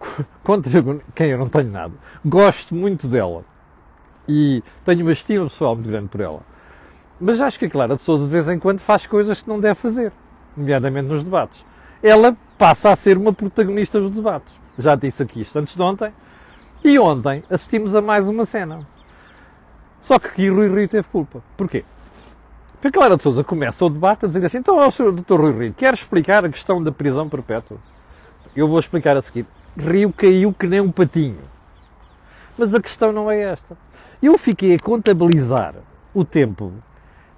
contra 0.42 0.70
quem 1.14 1.28
eu 1.28 1.38
não 1.38 1.48
tenho 1.48 1.70
nada, 1.70 1.92
gosto 2.24 2.74
muito 2.74 3.06
dela 3.06 3.44
e 4.26 4.62
tenho 4.82 5.02
uma 5.02 5.12
estima 5.12 5.44
pessoal 5.44 5.74
muito 5.74 5.90
grande 5.90 6.08
por 6.08 6.22
ela. 6.22 6.40
Mas 7.20 7.38
acho 7.38 7.58
que 7.58 7.66
a 7.66 7.70
Clara 7.70 7.96
de 7.96 8.00
Souza 8.00 8.24
de 8.24 8.30
vez 8.30 8.48
em 8.48 8.58
quando 8.58 8.80
faz 8.80 9.06
coisas 9.06 9.42
que 9.42 9.48
não 9.50 9.60
deve 9.60 9.74
fazer, 9.74 10.10
nomeadamente 10.56 11.08
nos 11.08 11.22
debates. 11.22 11.66
Ela 12.02 12.34
passa 12.56 12.90
a 12.90 12.96
ser 12.96 13.18
uma 13.18 13.32
protagonista 13.32 14.00
dos 14.00 14.08
debates. 14.08 14.58
Já 14.78 14.94
disse 14.94 15.22
aqui 15.22 15.42
isto 15.42 15.58
antes 15.58 15.76
de 15.76 15.82
ontem, 15.82 16.10
e 16.84 16.98
ontem 16.98 17.42
assistimos 17.48 17.96
a 17.96 18.02
mais 18.02 18.28
uma 18.28 18.44
cena. 18.44 18.86
Só 20.02 20.18
que 20.18 20.26
aqui 20.26 20.48
Rui 20.50 20.68
Rio 20.68 20.86
teve 20.86 21.08
culpa. 21.08 21.42
Porquê? 21.56 21.82
Porque 22.74 22.88
a 22.88 22.92
Clara 22.92 23.16
de 23.16 23.22
Souza 23.22 23.42
começa 23.42 23.82
o 23.86 23.88
debate 23.88 24.26
a 24.26 24.28
dizer 24.28 24.44
assim: 24.44 24.58
então, 24.58 24.76
ó, 24.76 24.90
doutor 24.90 25.40
Rui 25.40 25.52
Rio, 25.52 25.74
quer 25.74 25.94
explicar 25.94 26.44
a 26.44 26.48
questão 26.50 26.82
da 26.82 26.92
prisão 26.92 27.26
perpétua? 27.26 27.78
Eu 28.54 28.68
vou 28.68 28.78
explicar 28.78 29.16
a 29.16 29.22
seguir. 29.22 29.46
Rio 29.74 30.12
caiu 30.12 30.52
que 30.52 30.66
nem 30.66 30.82
um 30.82 30.92
patinho. 30.92 31.40
Mas 32.56 32.74
a 32.74 32.80
questão 32.80 33.10
não 33.12 33.30
é 33.30 33.40
esta. 33.40 33.76
Eu 34.22 34.36
fiquei 34.36 34.74
a 34.74 34.78
contabilizar 34.78 35.74
o 36.12 36.22
tempo 36.22 36.70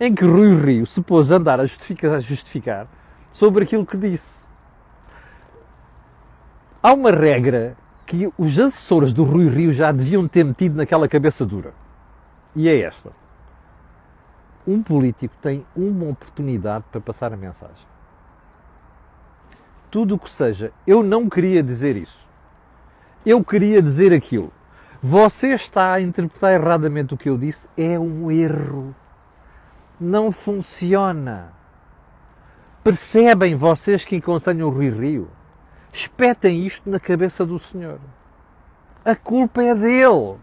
em 0.00 0.12
que 0.12 0.24
Rui 0.24 0.54
Rio 0.56 0.86
se 0.86 1.00
pôs 1.00 1.30
a 1.30 1.36
andar 1.36 1.60
a 1.60 1.64
justificar, 1.66 2.14
a 2.14 2.18
justificar 2.18 2.88
sobre 3.32 3.62
aquilo 3.62 3.86
que 3.86 3.96
disse. 3.96 4.44
Há 6.82 6.92
uma 6.92 7.10
regra 7.10 7.76
que 8.06 8.32
os 8.38 8.58
assessores 8.58 9.12
do 9.12 9.24
Rui 9.24 9.48
Rio 9.48 9.72
já 9.72 9.90
deviam 9.90 10.28
ter 10.28 10.44
metido 10.44 10.76
naquela 10.76 11.08
cabeça 11.08 11.44
dura. 11.44 11.74
E 12.54 12.68
é 12.68 12.80
esta. 12.80 13.10
Um 14.66 14.82
político 14.82 15.34
tem 15.42 15.66
uma 15.76 16.06
oportunidade 16.06 16.84
para 16.90 17.00
passar 17.00 17.32
a 17.32 17.36
mensagem. 17.36 17.86
Tudo 19.90 20.14
o 20.14 20.18
que 20.18 20.30
seja, 20.30 20.72
eu 20.86 21.02
não 21.02 21.28
queria 21.28 21.62
dizer 21.62 21.96
isso. 21.96 22.26
Eu 23.24 23.44
queria 23.44 23.82
dizer 23.82 24.12
aquilo. 24.12 24.52
Você 25.02 25.48
está 25.48 25.92
a 25.92 26.00
interpretar 26.00 26.52
erradamente 26.52 27.12
o 27.12 27.16
que 27.16 27.28
eu 27.28 27.36
disse, 27.36 27.68
é 27.76 27.98
um 27.98 28.30
erro. 28.30 28.94
Não 30.00 30.30
funciona. 30.30 31.52
Percebem 32.82 33.56
vocês 33.56 34.04
que 34.04 34.16
aconselham 34.16 34.68
o 34.68 34.70
Rui 34.70 34.90
Rio? 34.90 35.28
Espetem 35.96 36.64
isto 36.64 36.88
na 36.88 37.00
cabeça 37.00 37.44
do 37.44 37.58
senhor. 37.58 37.98
A 39.04 39.14
culpa 39.14 39.62
é 39.62 39.74
dele. 39.74 40.36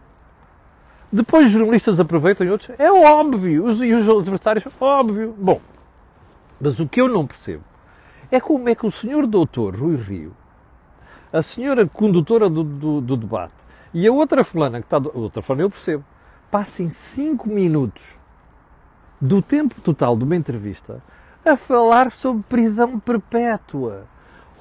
Depois 1.12 1.46
os 1.46 1.52
jornalistas 1.52 2.00
aproveitam 2.00 2.46
e 2.46 2.50
outros. 2.50 2.70
É 2.78 2.90
óbvio. 2.90 3.64
Os, 3.64 3.80
e 3.80 3.92
os 3.92 4.08
adversários, 4.08 4.66
óbvio. 4.80 5.34
Bom, 5.38 5.60
mas 6.60 6.80
o 6.80 6.88
que 6.88 7.00
eu 7.00 7.08
não 7.08 7.26
percebo 7.26 7.62
é 8.30 8.40
como 8.40 8.68
é 8.68 8.74
que 8.74 8.86
o 8.86 8.90
senhor 8.90 9.26
doutor 9.26 9.76
Rui 9.76 9.96
Rio, 9.96 10.34
a 11.32 11.42
senhora 11.42 11.86
condutora 11.86 12.48
do, 12.48 12.64
do, 12.64 13.00
do 13.00 13.16
debate 13.16 13.54
e 13.92 14.06
a 14.06 14.12
outra 14.12 14.42
fulana 14.42 14.80
que 14.80 14.86
está. 14.86 14.98
Do, 14.98 15.16
outra 15.16 15.42
fulana 15.42 15.62
eu 15.62 15.70
percebo. 15.70 16.04
Passem 16.50 16.88
cinco 16.88 17.48
minutos 17.48 18.16
do 19.20 19.42
tempo 19.42 19.80
total 19.80 20.16
de 20.16 20.24
uma 20.24 20.36
entrevista 20.36 21.02
a 21.44 21.56
falar 21.56 22.10
sobre 22.10 22.42
prisão 22.48 22.98
perpétua. 22.98 24.06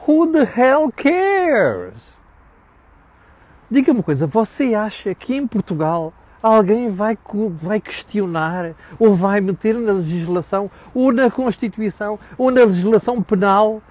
Who 0.06 0.28
the 0.28 0.44
hell 0.44 0.92
cares? 0.92 1.94
Diga-me 3.72 4.00
uma 4.00 4.04
coisa, 4.04 4.28
você 4.28 4.76
acha 4.76 5.16
que 5.16 5.34
em 5.34 5.48
Portugal 5.48 6.14
alguém 6.42 6.90
vai, 6.90 7.18
vai 7.62 7.80
questionar 7.80 8.76
ou 9.00 9.16
vai 9.16 9.40
meter 9.40 9.76
na 9.76 9.94
legislação 9.94 10.70
ou 10.94 11.14
na 11.14 11.32
Constituição 11.32 12.20
ou 12.38 12.52
na 12.52 12.66
legislação 12.66 13.24
penal 13.24 13.82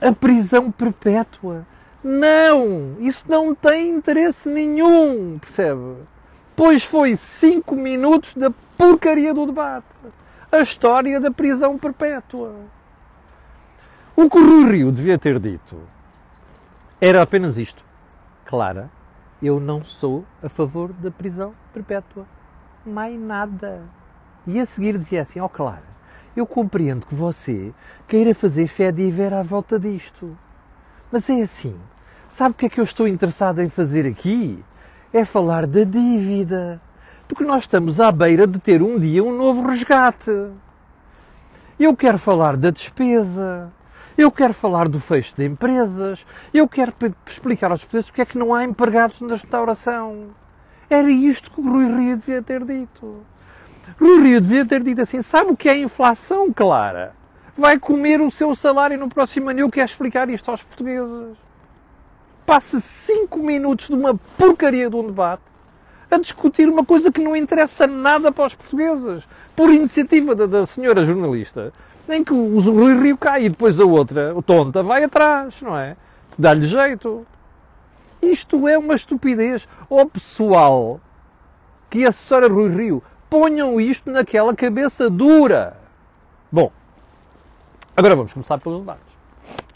a 0.00 0.12
prisão 0.12 0.70
perpétua? 0.70 1.66
Não! 2.02 2.96
Isso 3.00 3.24
não 3.28 3.54
tem 3.54 3.90
interesse 3.90 4.48
nenhum, 4.48 5.38
percebe? 5.40 5.96
Pois 6.54 6.84
foi 6.84 7.16
cinco 7.16 7.74
minutos 7.74 8.34
da 8.34 8.52
porcaria 8.78 9.34
do 9.34 9.46
debate. 9.46 9.86
A 10.52 10.60
história 10.60 11.18
da 11.18 11.30
prisão 11.30 11.76
perpétua. 11.76 12.54
O 14.16 14.30
que 14.30 14.38
o 14.38 14.46
Rui 14.46 14.70
Rio 14.70 14.92
devia 14.92 15.18
ter 15.18 15.40
dito 15.40 15.76
era 17.00 17.20
apenas 17.20 17.58
isto. 17.58 17.84
Clara, 18.44 18.88
eu 19.42 19.58
não 19.58 19.84
sou 19.84 20.24
a 20.40 20.48
favor 20.48 20.92
da 20.92 21.10
prisão 21.10 21.52
perpétua. 21.72 22.24
Mais 22.86 23.18
nada. 23.18 23.82
E 24.46 24.60
a 24.60 24.64
seguir 24.66 24.96
dizia 24.96 25.22
assim, 25.22 25.40
ó 25.40 25.46
oh, 25.46 25.48
Clara, 25.48 25.82
eu 26.36 26.46
compreendo 26.46 27.06
que 27.06 27.14
você 27.14 27.74
queira 28.06 28.32
fazer 28.32 28.68
fé 28.68 28.92
de 28.92 29.10
ver 29.10 29.34
à 29.34 29.42
volta 29.42 29.80
disto. 29.80 30.38
Mas 31.10 31.28
é 31.28 31.42
assim, 31.42 31.76
sabe 32.28 32.52
o 32.52 32.54
que 32.54 32.66
é 32.66 32.68
que 32.68 32.78
eu 32.78 32.84
estou 32.84 33.08
interessado 33.08 33.60
em 33.60 33.68
fazer 33.68 34.06
aqui? 34.06 34.62
É 35.12 35.24
falar 35.24 35.66
da 35.66 35.82
dívida. 35.82 36.80
Porque 37.26 37.42
nós 37.42 37.64
estamos 37.64 38.00
à 38.00 38.12
beira 38.12 38.46
de 38.46 38.60
ter 38.60 38.80
um 38.80 38.96
dia 38.96 39.24
um 39.24 39.36
novo 39.36 39.66
resgate. 39.66 40.52
Eu 41.80 41.96
quero 41.96 42.18
falar 42.18 42.56
da 42.56 42.70
despesa. 42.70 43.72
Eu 44.16 44.30
quero 44.30 44.54
falar 44.54 44.88
do 44.88 45.00
fecho 45.00 45.34
de 45.34 45.44
empresas, 45.44 46.24
eu 46.52 46.68
quero 46.68 46.94
explicar 47.26 47.72
aos 47.72 47.80
portugueses 47.80 48.10
porque 48.10 48.22
é 48.22 48.24
que 48.24 48.38
não 48.38 48.54
há 48.54 48.62
empregados 48.62 49.20
na 49.20 49.34
restauração. 49.34 50.28
Era 50.88 51.10
isto 51.10 51.50
que 51.50 51.60
o 51.60 51.64
Rui 51.64 51.86
Rio 51.86 52.16
devia 52.16 52.40
ter 52.40 52.64
dito. 52.64 53.24
Rui 54.00 54.22
Rio 54.22 54.40
devia 54.40 54.64
ter 54.64 54.82
dito 54.84 55.02
assim: 55.02 55.20
sabe 55.20 55.50
o 55.50 55.56
que 55.56 55.68
é 55.68 55.76
inflação, 55.76 56.52
Clara? 56.52 57.12
Vai 57.56 57.78
comer 57.78 58.20
o 58.20 58.30
seu 58.30 58.54
salário 58.54 58.96
no 58.96 59.08
próximo 59.08 59.50
ano. 59.50 59.60
Eu 59.60 59.70
quero 59.70 59.86
explicar 59.86 60.30
isto 60.30 60.48
aos 60.48 60.62
portugueses. 60.62 61.36
Passe 62.46 62.80
cinco 62.80 63.38
minutos 63.40 63.88
de 63.88 63.94
uma 63.94 64.14
porcaria 64.36 64.88
de 64.88 64.94
um 64.94 65.06
debate 65.06 65.42
a 66.08 66.18
discutir 66.18 66.68
uma 66.68 66.84
coisa 66.84 67.10
que 67.10 67.20
não 67.20 67.34
interessa 67.34 67.86
nada 67.86 68.30
para 68.30 68.46
os 68.46 68.54
portugueses. 68.54 69.26
Por 69.56 69.70
iniciativa 69.70 70.34
da, 70.34 70.46
da 70.46 70.66
senhora 70.66 71.04
jornalista, 71.04 71.72
nem 72.06 72.22
que 72.22 72.32
o 72.32 72.58
Rui 72.60 73.00
Rio 73.00 73.16
cai 73.16 73.46
e 73.46 73.48
depois 73.48 73.78
a 73.80 73.84
outra, 73.84 74.34
o 74.34 74.42
tonta, 74.42 74.82
vai 74.82 75.04
atrás, 75.04 75.60
não 75.62 75.76
é? 75.78 75.96
Dá-lhe 76.38 76.64
jeito. 76.64 77.26
Isto 78.22 78.66
é 78.68 78.78
uma 78.78 78.94
estupidez. 78.94 79.68
Ó 79.88 80.02
oh, 80.02 80.06
pessoal 80.06 81.00
que 81.90 82.04
assessora 82.04 82.48
Rui 82.48 82.68
Rio, 82.68 83.02
ponham 83.30 83.80
isto 83.80 84.10
naquela 84.10 84.54
cabeça 84.54 85.08
dura. 85.08 85.76
Bom, 86.50 86.72
agora 87.96 88.16
vamos 88.16 88.32
começar 88.32 88.58
pelos 88.58 88.80
debates. 88.80 89.14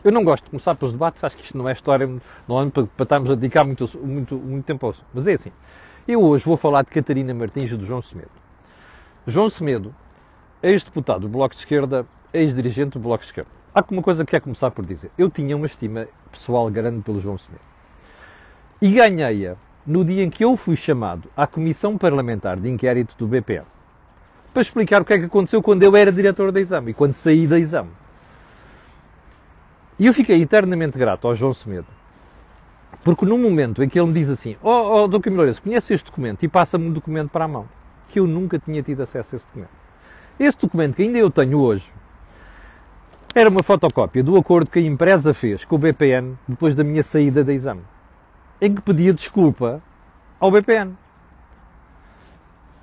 Eu 0.02 0.12
não 0.12 0.24
gosto 0.24 0.44
de 0.44 0.50
começar 0.50 0.74
pelos 0.74 0.92
debates, 0.92 1.22
acho 1.22 1.36
que 1.36 1.44
isto 1.44 1.58
não 1.58 1.68
é 1.68 1.72
história, 1.72 2.08
não 2.48 2.60
é 2.60 2.70
para, 2.70 2.86
para 2.86 3.02
estarmos 3.02 3.30
a 3.30 3.34
dedicar 3.34 3.64
muito, 3.64 3.88
muito, 3.98 4.36
muito 4.36 4.64
tempo 4.64 4.86
ao 4.86 4.94
Mas 5.12 5.26
é 5.26 5.34
assim, 5.34 5.52
eu 6.06 6.22
hoje 6.22 6.44
vou 6.44 6.56
falar 6.56 6.82
de 6.82 6.90
Catarina 6.90 7.34
Martins 7.34 7.70
e 7.70 7.76
do 7.76 7.84
João 7.84 8.00
Semedo. 8.00 8.30
João 9.26 9.50
Semedo, 9.50 9.94
ex-deputado 10.62 11.20
do 11.20 11.28
Bloco 11.28 11.54
de 11.54 11.60
Esquerda, 11.60 12.06
ex-dirigente 12.32 12.90
do 12.90 13.00
Bloco 13.00 13.20
de 13.20 13.26
Esquerda. 13.26 13.50
Há 13.74 13.84
uma 13.90 14.02
coisa 14.02 14.24
que 14.24 14.30
quer 14.30 14.40
começar 14.40 14.70
por 14.70 14.84
dizer. 14.84 15.10
Eu 15.16 15.30
tinha 15.30 15.56
uma 15.56 15.66
estima 15.66 16.08
pessoal 16.30 16.70
grande 16.70 17.02
pelo 17.02 17.20
João 17.20 17.38
Semedo. 17.38 17.62
E 18.80 18.90
ganhei-a 18.90 19.56
no 19.86 20.04
dia 20.04 20.22
em 20.22 20.30
que 20.30 20.44
eu 20.44 20.56
fui 20.56 20.76
chamado 20.76 21.30
à 21.36 21.46
Comissão 21.46 21.96
Parlamentar 21.96 22.58
de 22.58 22.68
Inquérito 22.68 23.14
do 23.18 23.26
BPM 23.26 23.66
para 24.52 24.62
explicar 24.62 25.02
o 25.02 25.04
que 25.04 25.12
é 25.12 25.18
que 25.18 25.24
aconteceu 25.26 25.62
quando 25.62 25.82
eu 25.82 25.94
era 25.94 26.10
diretor 26.10 26.50
da 26.50 26.60
exame 26.60 26.90
e 26.90 26.94
quando 26.94 27.12
saí 27.12 27.46
da 27.46 27.58
exame. 27.58 27.90
E 29.98 30.06
eu 30.06 30.14
fiquei 30.14 30.40
eternamente 30.42 30.98
grato 30.98 31.26
ao 31.26 31.34
João 31.34 31.52
Semedo, 31.52 31.86
porque 33.04 33.24
no 33.24 33.38
momento 33.38 33.82
em 33.82 33.88
que 33.88 33.98
ele 33.98 34.08
me 34.08 34.12
diz 34.12 34.30
assim: 34.30 34.56
Oh, 34.62 35.02
oh 35.02 35.08
Dr. 35.08 35.30
Lourenço, 35.30 35.62
conhece 35.62 35.94
este 35.94 36.06
documento? 36.06 36.42
E 36.42 36.48
passa-me 36.48 36.86
um 36.86 36.92
documento 36.92 37.30
para 37.30 37.44
a 37.44 37.48
mão, 37.48 37.68
que 38.08 38.18
eu 38.18 38.26
nunca 38.26 38.58
tinha 38.58 38.82
tido 38.82 39.02
acesso 39.02 39.34
a 39.34 39.36
esse 39.36 39.46
documento. 39.46 39.70
Esse 40.38 40.58
documento 40.58 40.96
que 40.96 41.02
ainda 41.02 41.18
eu 41.18 41.30
tenho 41.30 41.58
hoje, 41.58 41.92
era 43.34 43.48
uma 43.48 43.62
fotocópia 43.62 44.22
do 44.22 44.36
acordo 44.36 44.70
que 44.70 44.78
a 44.78 44.82
empresa 44.82 45.34
fez 45.34 45.64
com 45.64 45.76
o 45.76 45.78
BPN 45.78 46.36
depois 46.46 46.74
da 46.74 46.82
minha 46.82 47.02
saída 47.02 47.44
da 47.44 47.52
exame, 47.52 47.82
em 48.60 48.74
que 48.74 48.80
pedia 48.80 49.12
desculpa 49.12 49.82
ao 50.40 50.50
BPN. 50.50 50.92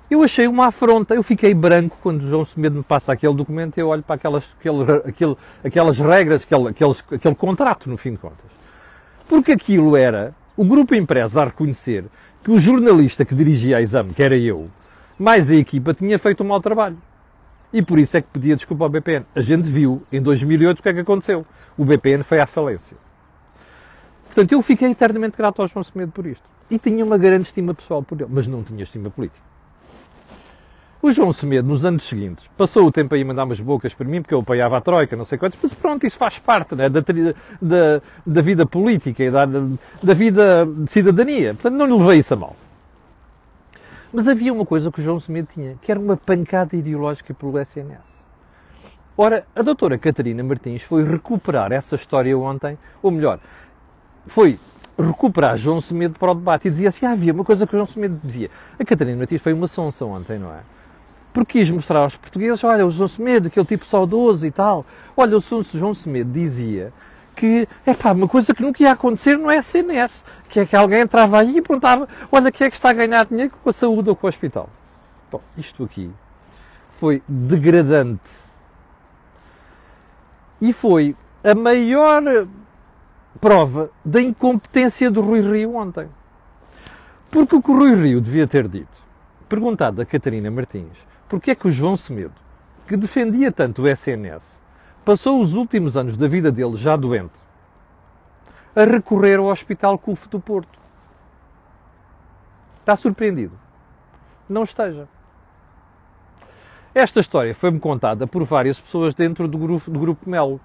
Eu 0.08 0.22
achei 0.22 0.46
uma 0.46 0.66
afronta, 0.66 1.14
eu 1.14 1.22
fiquei 1.22 1.52
branco 1.52 1.98
quando 2.00 2.22
o 2.22 2.28
João 2.28 2.44
Semedo 2.44 2.76
me 2.76 2.84
passa 2.84 3.12
aquele 3.12 3.34
documento 3.34 3.76
e 3.76 3.80
eu 3.80 3.88
olho 3.88 4.04
para 4.04 4.14
aquelas, 4.14 4.54
aquele, 4.58 4.92
aquele, 5.04 5.36
aquelas 5.64 5.98
regras, 5.98 6.44
aquele, 6.44 6.68
aqueles, 6.68 7.04
aquele 7.10 7.34
contrato, 7.34 7.90
no 7.90 7.96
fim 7.96 8.12
de 8.12 8.18
contas. 8.18 8.46
Porque 9.28 9.50
aquilo 9.50 9.96
era 9.96 10.32
o 10.56 10.64
grupo 10.64 10.94
empresa 10.94 11.42
a 11.42 11.44
reconhecer 11.46 12.04
que 12.44 12.52
o 12.52 12.60
jornalista 12.60 13.24
que 13.24 13.34
dirigia 13.34 13.78
a 13.78 13.82
exame, 13.82 14.14
que 14.14 14.22
era 14.22 14.36
eu, 14.38 14.70
mais 15.18 15.50
a 15.50 15.56
equipa, 15.56 15.92
tinha 15.92 16.18
feito 16.20 16.44
um 16.44 16.46
mau 16.46 16.60
trabalho. 16.60 16.96
E 17.72 17.82
por 17.82 17.98
isso 17.98 18.16
é 18.16 18.22
que 18.22 18.28
pedia 18.28 18.56
desculpa 18.56 18.84
ao 18.84 18.90
BPN. 18.90 19.26
A 19.34 19.40
gente 19.40 19.68
viu 19.68 20.02
em 20.10 20.20
2008 20.20 20.78
o 20.78 20.82
que 20.82 20.88
é 20.88 20.94
que 20.94 21.00
aconteceu. 21.00 21.44
O 21.76 21.84
BPN 21.84 22.22
foi 22.22 22.38
à 22.40 22.46
falência. 22.46 22.96
Portanto, 24.26 24.52
eu 24.52 24.62
fiquei 24.62 24.90
eternamente 24.90 25.36
grato 25.36 25.62
ao 25.62 25.68
João 25.68 25.82
Semedo 25.82 26.12
por 26.12 26.26
isto. 26.26 26.44
E 26.70 26.78
tinha 26.78 27.04
uma 27.04 27.16
grande 27.16 27.46
estima 27.46 27.72
pessoal 27.72 28.02
por 28.02 28.20
ele, 28.20 28.30
mas 28.32 28.46
não 28.46 28.62
tinha 28.62 28.82
estima 28.82 29.10
política. 29.10 29.40
O 31.00 31.10
João 31.10 31.32
Semedo, 31.32 31.68
nos 31.68 31.84
anos 31.84 32.04
seguintes, 32.04 32.48
passou 32.56 32.86
o 32.86 32.90
tempo 32.90 33.14
aí 33.14 33.22
a 33.22 33.24
mandar 33.24 33.44
umas 33.44 33.60
bocas 33.60 33.94
para 33.94 34.06
mim, 34.06 34.22
porque 34.22 34.34
eu 34.34 34.40
apoiava 34.40 34.76
a 34.76 34.80
Troika, 34.80 35.14
não 35.14 35.24
sei 35.24 35.38
quantos, 35.38 35.58
mas 35.62 35.72
pronto, 35.72 36.06
isso 36.06 36.18
faz 36.18 36.38
parte 36.38 36.74
né, 36.74 36.88
da, 36.88 37.00
da, 37.00 38.02
da, 38.26 38.42
vida 38.42 38.66
política 38.66 39.22
e 39.22 39.30
da, 39.30 39.46
da 39.46 40.14
vida 40.14 40.66
de 40.66 40.90
cidadania. 40.90 41.54
Portanto, 41.54 41.74
não 41.74 41.86
lhe 41.86 41.92
levei 41.92 42.18
isso 42.18 42.34
a 42.34 42.36
mal. 42.36 42.56
Mas 44.12 44.28
havia 44.28 44.52
uma 44.52 44.64
coisa 44.64 44.90
que 44.90 45.00
o 45.00 45.02
João 45.02 45.18
Semedo 45.20 45.48
tinha, 45.52 45.76
que 45.80 45.90
era 45.90 45.98
uma 45.98 46.16
pancada 46.16 46.76
ideológica 46.76 47.34
pelo 47.34 47.58
SNS. 47.58 48.16
Ora, 49.16 49.46
a 49.54 49.62
doutora 49.62 49.96
Catarina 49.96 50.42
Martins 50.42 50.82
foi 50.82 51.02
recuperar 51.02 51.72
essa 51.72 51.96
história 51.96 52.38
ontem, 52.38 52.78
ou 53.02 53.10
melhor, 53.10 53.40
foi 54.26 54.58
recuperar 54.98 55.56
João 55.56 55.80
Semedo 55.80 56.18
para 56.18 56.32
o 56.32 56.34
debate 56.34 56.68
e 56.68 56.70
dizia 56.70 56.90
assim: 56.90 57.06
ah, 57.06 57.12
havia 57.12 57.32
uma 57.32 57.44
coisa 57.44 57.66
que 57.66 57.74
o 57.74 57.78
João 57.78 57.86
Semedo 57.86 58.20
dizia. 58.22 58.50
A 58.78 58.84
Catarina 58.84 59.16
Martins 59.16 59.40
foi 59.40 59.52
uma 59.52 59.66
sonsa 59.66 60.04
ontem, 60.04 60.38
não 60.38 60.52
é? 60.52 60.60
Porque 61.32 61.58
quis 61.58 61.70
mostrar 61.70 62.00
aos 62.00 62.16
portugueses: 62.16 62.62
olha, 62.62 62.86
o 62.86 62.90
João 62.90 63.08
Semedo, 63.08 63.48
aquele 63.48 63.66
tipo 63.66 63.84
saudoso 63.86 64.46
e 64.46 64.50
tal. 64.50 64.84
Olha, 65.16 65.36
o 65.36 65.40
João 65.40 65.94
Semedo 65.94 66.30
dizia 66.30 66.92
que, 67.36 67.68
é 67.84 67.94
pá, 67.94 68.12
uma 68.12 68.26
coisa 68.26 68.54
que 68.54 68.62
nunca 68.62 68.82
ia 68.82 68.92
acontecer 68.92 69.36
no 69.36 69.52
SNS, 69.52 70.24
que 70.48 70.60
é 70.60 70.66
que 70.66 70.74
alguém 70.74 71.00
entrava 71.00 71.38
aí 71.38 71.58
e 71.58 71.62
perguntava: 71.62 72.08
olha, 72.32 72.50
quem 72.50 72.66
é 72.66 72.70
que 72.70 72.76
está 72.76 72.90
a 72.90 72.94
ganhar 72.94 73.26
dinheiro 73.26 73.52
com 73.62 73.70
a 73.70 73.72
saúde 73.72 74.08
ou 74.08 74.16
com 74.16 74.26
o 74.26 74.30
hospital? 74.30 74.70
Bom, 75.30 75.42
isto 75.56 75.84
aqui 75.84 76.10
foi 76.92 77.22
degradante. 77.28 78.46
E 80.60 80.72
foi 80.72 81.14
a 81.44 81.54
maior 81.54 82.22
prova 83.38 83.90
da 84.02 84.20
incompetência 84.22 85.10
do 85.10 85.20
Rui 85.20 85.42
Rio 85.42 85.76
ontem. 85.76 86.08
Porque 87.30 87.54
o 87.54 87.62
que 87.62 87.70
o 87.70 87.76
Rui 87.76 87.94
Rio 87.94 88.20
devia 88.20 88.46
ter 88.46 88.66
dito, 88.66 88.96
perguntado 89.46 90.00
a 90.00 90.06
Catarina 90.06 90.50
Martins, 90.50 91.06
porque 91.28 91.50
é 91.50 91.54
que 91.54 91.68
o 91.68 91.70
João 91.70 91.96
Semedo, 91.96 92.34
que 92.86 92.96
defendia 92.96 93.52
tanto 93.52 93.82
o 93.82 93.88
SNS, 93.88 94.58
passou 95.06 95.40
os 95.40 95.54
últimos 95.54 95.96
anos 95.96 96.16
da 96.16 96.26
vida 96.26 96.50
dele 96.50 96.74
já 96.74 96.96
doente, 96.96 97.38
a 98.74 98.82
recorrer 98.82 99.38
ao 99.38 99.46
Hospital 99.46 99.96
CUF 99.96 100.28
do 100.28 100.40
Porto. 100.40 100.76
Está 102.80 102.96
surpreendido? 102.96 103.56
Não 104.48 104.64
esteja. 104.64 105.08
Esta 106.92 107.20
história 107.20 107.54
foi-me 107.54 107.78
contada 107.78 108.26
por 108.26 108.42
várias 108.42 108.80
pessoas 108.80 109.14
dentro 109.14 109.46
do 109.46 109.56
grupo, 109.56 109.88
do 109.88 110.00
grupo 110.00 110.28
Melo, 110.28 110.60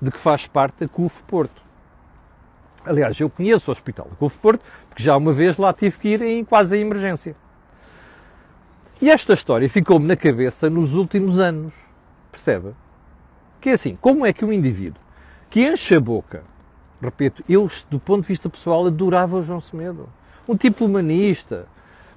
de 0.00 0.10
que 0.10 0.18
faz 0.18 0.46
parte 0.46 0.84
a 0.84 0.88
CUF 0.88 1.22
Porto. 1.24 1.62
Aliás, 2.82 3.20
eu 3.20 3.28
conheço 3.28 3.70
o 3.70 3.72
Hospital 3.72 4.08
do 4.08 4.16
CUF 4.16 4.38
Porto, 4.38 4.64
porque 4.88 5.02
já 5.02 5.14
uma 5.18 5.34
vez 5.34 5.58
lá 5.58 5.74
tive 5.74 5.98
que 5.98 6.08
ir 6.08 6.22
em 6.22 6.42
quase 6.46 6.76
a 6.76 6.78
emergência. 6.78 7.36
E 9.02 9.10
esta 9.10 9.34
história 9.34 9.68
ficou-me 9.68 10.06
na 10.06 10.16
cabeça 10.16 10.70
nos 10.70 10.94
últimos 10.94 11.38
anos. 11.38 11.74
Percebe? 12.32 12.74
Que 13.60 13.70
é 13.70 13.72
assim, 13.72 13.96
como 14.00 14.24
é 14.26 14.32
que 14.32 14.44
um 14.44 14.52
indivíduo 14.52 15.00
que 15.48 15.66
enche 15.66 15.94
a 15.94 16.00
boca, 16.00 16.44
repito, 17.00 17.42
eu 17.48 17.70
do 17.90 17.98
ponto 17.98 18.22
de 18.22 18.28
vista 18.28 18.48
pessoal 18.48 18.86
adorava 18.86 19.36
o 19.36 19.42
João 19.42 19.60
Semedo, 19.60 20.08
um 20.48 20.56
tipo 20.56 20.84
humanista, 20.84 21.66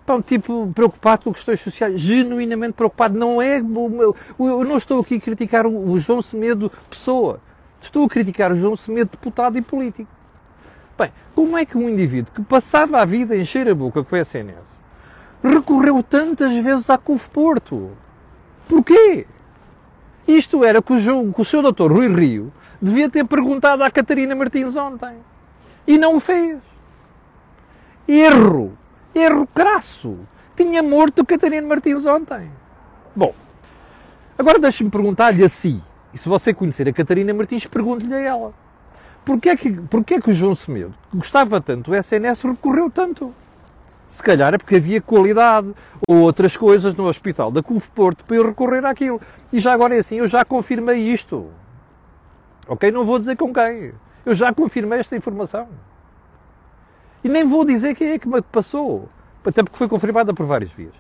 um 0.10 0.22
tipo 0.22 0.72
preocupado 0.74 1.24
com 1.24 1.34
questões 1.34 1.62
sociais, 1.62 2.00
genuinamente 2.00 2.74
preocupado, 2.74 3.18
não 3.18 3.42
é 3.42 3.60
eu 3.60 4.64
não 4.64 4.78
estou 4.78 5.00
aqui 5.02 5.16
a 5.16 5.20
criticar 5.20 5.68
o 5.68 5.98
João 6.00 6.22
Semedo 6.22 6.72
pessoa, 6.90 7.40
estou 7.80 8.06
a 8.06 8.10
criticar 8.10 8.52
o 8.52 8.56
João 8.56 8.76
Semedo 8.76 9.12
deputado 9.12 9.58
e 9.58 9.62
político. 9.62 10.10
Bem, 10.98 11.12
como 11.34 11.58
é 11.58 11.66
que 11.66 11.78
um 11.78 11.88
indivíduo 11.88 12.34
que 12.34 12.42
passava 12.42 13.00
a 13.00 13.06
vida 13.06 13.34
a 13.34 13.38
encher 13.38 13.70
a 13.70 13.76
boca 13.76 14.04
com 14.04 14.16
o 14.16 14.20
SNS 14.20 14.80
recorreu 15.42 16.04
tantas 16.04 16.52
vezes 16.54 16.90
à 16.90 16.98
CUF 16.98 17.30
Porto? 17.30 17.92
Porquê? 18.68 19.26
Isto 20.30 20.64
era 20.64 20.80
que 20.80 20.94
o, 20.94 21.34
que 21.34 21.42
o 21.42 21.44
seu 21.44 21.60
doutor 21.60 21.92
Rui 21.92 22.08
Rio 22.08 22.54
devia 22.80 23.10
ter 23.10 23.26
perguntado 23.26 23.84
à 23.84 23.90
Catarina 23.90 24.36
Martins 24.36 24.76
ontem. 24.76 25.16
E 25.88 25.98
não 25.98 26.18
o 26.18 26.20
fez. 26.20 26.60
Erro. 28.08 28.78
Erro 29.16 29.48
crasso. 29.48 30.20
Tinha 30.56 30.84
morto 30.84 31.26
Catarina 31.26 31.68
Martins 31.68 32.06
ontem. 32.06 32.52
Bom, 33.16 33.34
agora 34.38 34.60
deixe-me 34.60 34.92
perguntar-lhe 34.92 35.44
a 35.44 35.50
si. 35.50 35.82
E 36.14 36.18
se 36.20 36.30
você 36.30 36.54
conhecer 36.54 36.88
a 36.88 36.94
Catarina 36.94 37.34
Martins, 37.34 37.66
pergunte-lhe 37.66 38.14
a 38.14 38.20
ela. 38.20 38.54
Porquê 39.26 39.50
é 39.50 39.58
que, 39.58 39.72
porquê 39.72 40.14
é 40.16 40.22
que 40.22 40.30
o 40.30 40.34
João 40.34 40.54
Semedo, 40.54 40.94
que 41.10 41.18
gostava 41.18 41.60
tanto 41.60 41.90
do 41.90 41.98
SNS, 41.98 42.44
recorreu 42.44 42.88
tanto? 42.92 43.34
Se 44.10 44.24
calhar 44.24 44.54
é 44.54 44.58
porque 44.58 44.76
havia 44.76 45.02
qualidade 45.02 45.74
ou 46.08 46.18
outras 46.22 46.58
coisas 46.58 46.96
no 46.96 47.06
hospital 47.06 47.52
da 47.52 47.62
CUF 47.62 47.90
Porto 47.92 48.26
para 48.26 48.36
eu 48.36 48.46
recorrer 48.46 48.84
àquilo. 48.86 49.22
E 49.54 49.60
já 49.60 49.74
agora 49.74 49.96
é 49.96 50.00
assim, 50.00 50.16
eu 50.16 50.28
já 50.28 50.44
confirmei 50.44 50.98
isto. 50.98 51.48
Ok? 52.68 52.92
Não 52.92 53.06
vou 53.06 53.20
dizer 53.20 53.36
com 53.36 53.54
quem. 53.54 53.94
Eu 54.26 54.34
já 54.34 54.54
confirmei 54.54 55.00
esta 55.00 55.16
informação. 55.16 55.68
E 57.24 57.30
nem 57.30 57.46
vou 57.46 57.66
dizer 57.66 57.96
quem 57.96 58.10
é 58.10 58.20
que 58.20 58.28
me 58.28 58.42
passou. 58.42 59.10
Até 59.46 59.64
porque 59.64 59.78
foi 59.78 59.88
confirmada 59.88 60.34
por 60.34 60.46
várias 60.46 60.72
vias. 60.72 60.94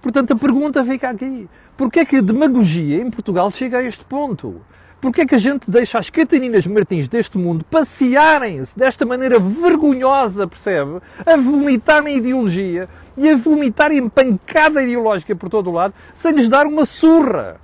Portanto, 0.00 0.32
a 0.32 0.36
pergunta 0.36 0.84
fica 0.84 1.10
aqui. 1.10 1.48
Porquê 1.76 2.00
é 2.00 2.04
que 2.04 2.16
a 2.16 2.20
demagogia 2.20 3.02
em 3.02 3.10
Portugal 3.10 3.50
chega 3.50 3.78
a 3.78 3.82
este 3.82 4.04
ponto? 4.04 4.60
Porque 5.00 5.20
é 5.20 5.26
que 5.26 5.34
a 5.34 5.38
gente 5.38 5.70
deixa 5.70 5.98
as 5.98 6.10
Catarinas 6.10 6.66
Martins 6.66 7.06
deste 7.06 7.38
mundo 7.38 7.64
passearem-se 7.64 8.76
desta 8.76 9.06
maneira 9.06 9.38
vergonhosa, 9.38 10.46
percebe? 10.46 11.00
A 11.24 11.36
vomitar 11.36 12.02
na 12.02 12.10
ideologia 12.10 12.88
e 13.16 13.28
a 13.28 13.36
vomitar 13.36 13.92
em 13.92 14.08
pancada 14.08 14.82
ideológica 14.82 15.36
por 15.36 15.48
todo 15.48 15.70
o 15.70 15.72
lado, 15.72 15.94
sem 16.14 16.32
lhes 16.32 16.48
dar 16.48 16.66
uma 16.66 16.84
surra. 16.84 17.60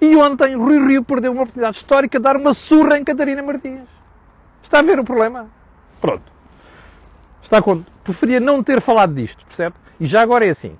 E 0.00 0.14
ontem 0.16 0.54
Rui 0.54 0.86
Rio 0.86 1.02
perdeu 1.02 1.32
uma 1.32 1.42
oportunidade 1.42 1.76
histórica 1.76 2.18
de 2.18 2.22
dar 2.22 2.36
uma 2.36 2.52
surra 2.52 2.98
em 2.98 3.04
Catarina 3.04 3.42
Martins. 3.42 3.88
Está 4.62 4.80
a 4.80 4.82
ver 4.82 4.98
o 4.98 5.04
problema? 5.04 5.48
Pronto. 6.00 6.30
Está 7.42 7.62
com... 7.62 7.82
Preferia 8.02 8.40
não 8.40 8.62
ter 8.62 8.82
falado 8.82 9.14
disto, 9.14 9.46
percebe? 9.46 9.76
E 9.98 10.04
já 10.04 10.20
agora 10.20 10.46
é 10.46 10.50
assim. 10.50 10.76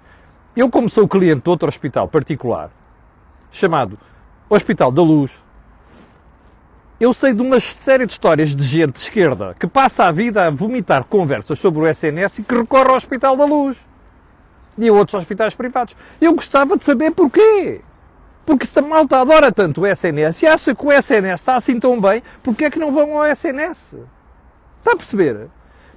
Eu, 0.54 0.70
como 0.70 0.88
sou 0.88 1.08
cliente 1.08 1.42
de 1.42 1.50
outro 1.50 1.68
hospital 1.68 2.06
particular, 2.06 2.70
chamado 3.50 3.98
Hospital 4.48 4.92
da 4.92 5.02
Luz, 5.02 5.43
eu 7.00 7.12
sei 7.12 7.32
de 7.32 7.42
uma 7.42 7.58
série 7.58 8.06
de 8.06 8.12
histórias 8.12 8.54
de 8.54 8.62
gente 8.62 8.92
de 8.92 9.00
esquerda 9.00 9.54
que 9.58 9.66
passa 9.66 10.04
a 10.04 10.12
vida 10.12 10.46
a 10.46 10.50
vomitar 10.50 11.04
conversas 11.04 11.58
sobre 11.58 11.80
o 11.80 11.88
SNS 11.88 12.38
e 12.38 12.42
que 12.42 12.54
recorre 12.54 12.88
ao 12.88 12.96
Hospital 12.96 13.36
da 13.36 13.44
Luz 13.44 13.78
e 14.78 14.88
a 14.88 14.92
outros 14.92 15.14
hospitais 15.14 15.54
privados. 15.54 15.96
Eu 16.20 16.34
gostava 16.34 16.76
de 16.76 16.84
saber 16.84 17.10
porquê. 17.10 17.80
Porque 18.46 18.66
se 18.66 18.78
a 18.78 18.82
malta 18.82 19.18
adora 19.18 19.50
tanto 19.50 19.80
o 19.80 19.86
SNS 19.86 20.42
e 20.42 20.46
acha 20.46 20.74
que 20.74 20.86
o 20.86 20.92
SNS 20.92 21.40
está 21.40 21.56
assim 21.56 21.80
tão 21.80 22.00
bem, 22.00 22.22
porquê 22.42 22.66
é 22.66 22.70
que 22.70 22.78
não 22.78 22.92
vão 22.92 23.18
ao 23.18 23.26
SNS? 23.26 23.96
Está 24.78 24.92
a 24.92 24.96
perceber? 24.96 25.48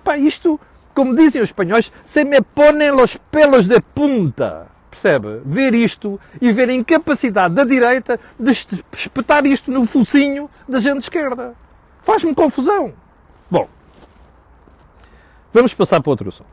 Pá, 0.03 0.17
isto, 0.17 0.60
como 0.93 1.13
dizem 1.13 1.41
os 1.41 1.49
espanhóis, 1.49 1.91
se 2.05 2.23
me 2.23 2.41
ponem 2.41 2.91
los 2.91 3.17
pelos 3.29 3.67
de 3.67 3.81
punta. 3.81 4.66
Percebe? 4.97 5.41
Ver 5.45 5.75
isto 5.75 6.19
e 6.41 6.51
ver 6.51 6.69
a 6.69 6.73
incapacidade 6.73 7.53
da 7.53 7.63
direita 7.63 8.19
de 8.39 8.51
espetar 8.51 9.45
isto 9.45 9.69
no 9.71 9.86
focinho 9.86 10.49
da 10.67 10.79
gente 10.79 11.03
esquerda. 11.03 11.53
Faz-me 12.01 12.33
confusão. 12.33 12.93
Bom, 13.49 13.69
vamos 15.53 15.71
passar 15.75 16.01
para 16.01 16.10
outro 16.10 16.29
assunto. 16.29 16.49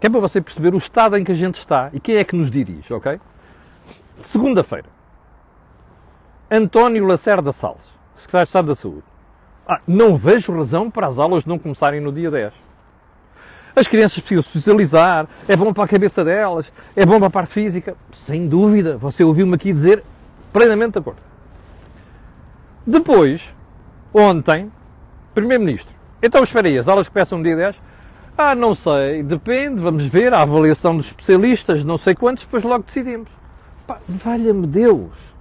Que 0.00 0.08
é 0.08 0.10
para 0.10 0.18
você 0.18 0.40
perceber 0.40 0.74
o 0.74 0.78
estado 0.78 1.16
em 1.16 1.22
que 1.22 1.30
a 1.30 1.36
gente 1.36 1.60
está 1.60 1.90
e 1.92 2.00
quem 2.00 2.16
é 2.16 2.24
que 2.24 2.34
nos 2.34 2.50
dirige, 2.50 2.92
ok? 2.92 3.20
Segunda-feira. 4.20 4.88
António 6.50 7.06
Lacerda 7.06 7.52
Salles, 7.52 7.98
Secretário 8.16 8.46
de 8.46 8.48
Estado 8.48 8.66
da 8.66 8.74
Saúde. 8.74 9.04
Ah, 9.66 9.80
não 9.86 10.16
vejo 10.16 10.52
razão 10.52 10.90
para 10.90 11.06
as 11.06 11.18
aulas 11.18 11.44
não 11.44 11.58
começarem 11.58 12.00
no 12.00 12.12
dia 12.12 12.30
10. 12.30 12.73
As 13.76 13.88
crianças 13.88 14.20
precisam 14.20 14.42
socializar, 14.42 15.26
é 15.48 15.56
bom 15.56 15.72
para 15.72 15.84
a 15.84 15.88
cabeça 15.88 16.24
delas, 16.24 16.72
é 16.94 17.04
bom 17.04 17.18
para 17.18 17.26
a 17.26 17.30
parte 17.30 17.52
física. 17.52 17.96
Sem 18.12 18.46
dúvida, 18.46 18.96
você 18.96 19.24
ouviu-me 19.24 19.54
aqui 19.54 19.72
dizer 19.72 20.04
plenamente 20.52 20.92
de 20.92 20.98
acordo. 21.00 21.20
Depois, 22.86 23.54
ontem, 24.12 24.70
Primeiro-Ministro, 25.34 25.92
então 26.22 26.44
espera 26.44 26.68
aí, 26.68 26.78
as 26.78 26.86
aulas 26.86 27.08
começam 27.08 27.38
no 27.38 27.44
dia 27.44 27.56
10? 27.56 27.82
Ah, 28.38 28.54
não 28.54 28.74
sei, 28.74 29.22
depende, 29.22 29.80
vamos 29.80 30.04
ver, 30.04 30.32
a 30.32 30.42
avaliação 30.42 30.96
dos 30.96 31.06
especialistas, 31.06 31.82
não 31.82 31.98
sei 31.98 32.14
quantos, 32.14 32.44
depois 32.44 32.62
logo 32.62 32.84
decidimos. 32.84 33.28
Pá, 33.86 33.98
valha-me 34.08 34.66
Deus! 34.66 35.34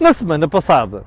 Na 0.00 0.12
semana 0.12 0.48
passada, 0.48 1.04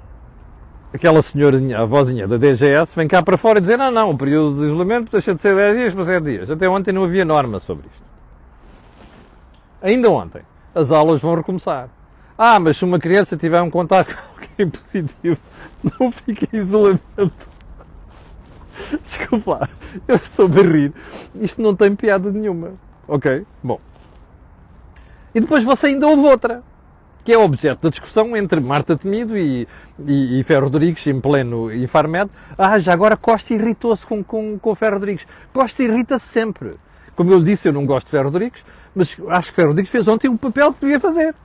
aquela 0.94 1.22
senhorinha, 1.22 1.80
a 1.80 1.86
vozinha 1.86 2.28
da 2.28 2.38
DGS, 2.38 2.96
vem 2.96 3.08
cá 3.08 3.22
para 3.22 3.38
fora 3.38 3.60
e 3.60 3.62
dizer, 3.62 3.78
não, 3.78 3.92
não, 3.92 4.12
o 4.12 4.18
período 4.18 4.60
de 4.60 4.66
isolamento 4.66 5.12
deixa 5.12 5.34
de 5.34 5.42
ser 5.42 5.56
10 5.56 5.78
dias 5.78 5.94
para 5.94 6.06
7 6.06 6.24
dias. 6.24 6.52
Até 6.52 6.68
ontem 6.68 6.92
não 6.92 7.04
havia 7.04 7.24
norma 7.24 7.60
sobre 7.60 7.88
isto. 7.92 8.04
Ainda 9.82 10.10
ontem, 10.10 10.42
as 10.74 10.92
aulas 10.92 11.22
vão 11.22 11.36
recomeçar. 11.36 11.90
Ah, 12.38 12.60
mas 12.60 12.78
se 12.78 12.86
uma 12.86 13.00
criança 13.00 13.36
tiver 13.38 13.62
um 13.62 13.70
contato 13.70 14.16
com 14.16 14.22
alguém 14.34 14.70
positivo, 14.72 15.38
não 16.00 16.12
fica 16.12 16.48
em 16.54 16.60
isolamento. 16.60 17.50
Desculpa 19.04 19.52
lá, 19.52 19.70
eu 20.08 20.16
estou 20.16 20.48
a 20.48 20.62
rir. 20.62 20.94
Isto 21.36 21.62
não 21.62 21.76
tem 21.76 21.96
piada 21.96 22.32
nenhuma. 22.32 22.74
Ok? 23.08 23.46
Bom. 23.64 23.80
E 25.34 25.40
depois 25.40 25.64
você 25.64 25.88
ainda 25.88 26.08
houve 26.08 26.24
outra, 26.24 26.64
que 27.24 27.34
é 27.34 27.38
objeto 27.38 27.84
da 27.84 27.90
discussão 27.90 28.36
entre 28.36 28.60
Marta 28.60 28.96
Temido 28.96 29.38
e, 29.38 29.68
e, 30.06 30.40
e 30.40 30.44
Ferro 30.44 30.66
Rodrigues, 30.66 31.06
em 31.08 31.20
pleno 31.20 31.74
Infarmed. 31.74 32.32
Ah, 32.58 32.80
já 32.80 32.94
agora 32.94 33.18
Costa 33.18 33.54
irritou-se 33.54 34.06
com, 34.06 34.24
com, 34.24 34.58
com 34.58 34.76
Ferro 34.76 34.96
Rodrigues. 34.96 35.28
Costa 35.54 35.84
irrita-se 35.84 36.26
sempre. 36.26 36.76
Como 37.16 37.32
eu 37.32 37.40
lhe 37.40 37.46
disse, 37.46 37.68
eu 37.68 37.74
não 37.74 37.86
gosto 37.86 38.08
de 38.08 38.12
Ferro 38.12 38.26
Rodrigues, 38.26 38.66
mas 38.96 39.18
acho 39.30 39.50
que 39.50 39.56
Ferro 39.56 39.70
Rodrigues 39.70 39.92
fez 39.92 40.08
ontem 40.08 40.30
o 40.30 40.38
papel 40.38 40.74
que 40.74 40.82
devia 40.82 41.00
fazer. 41.00 41.36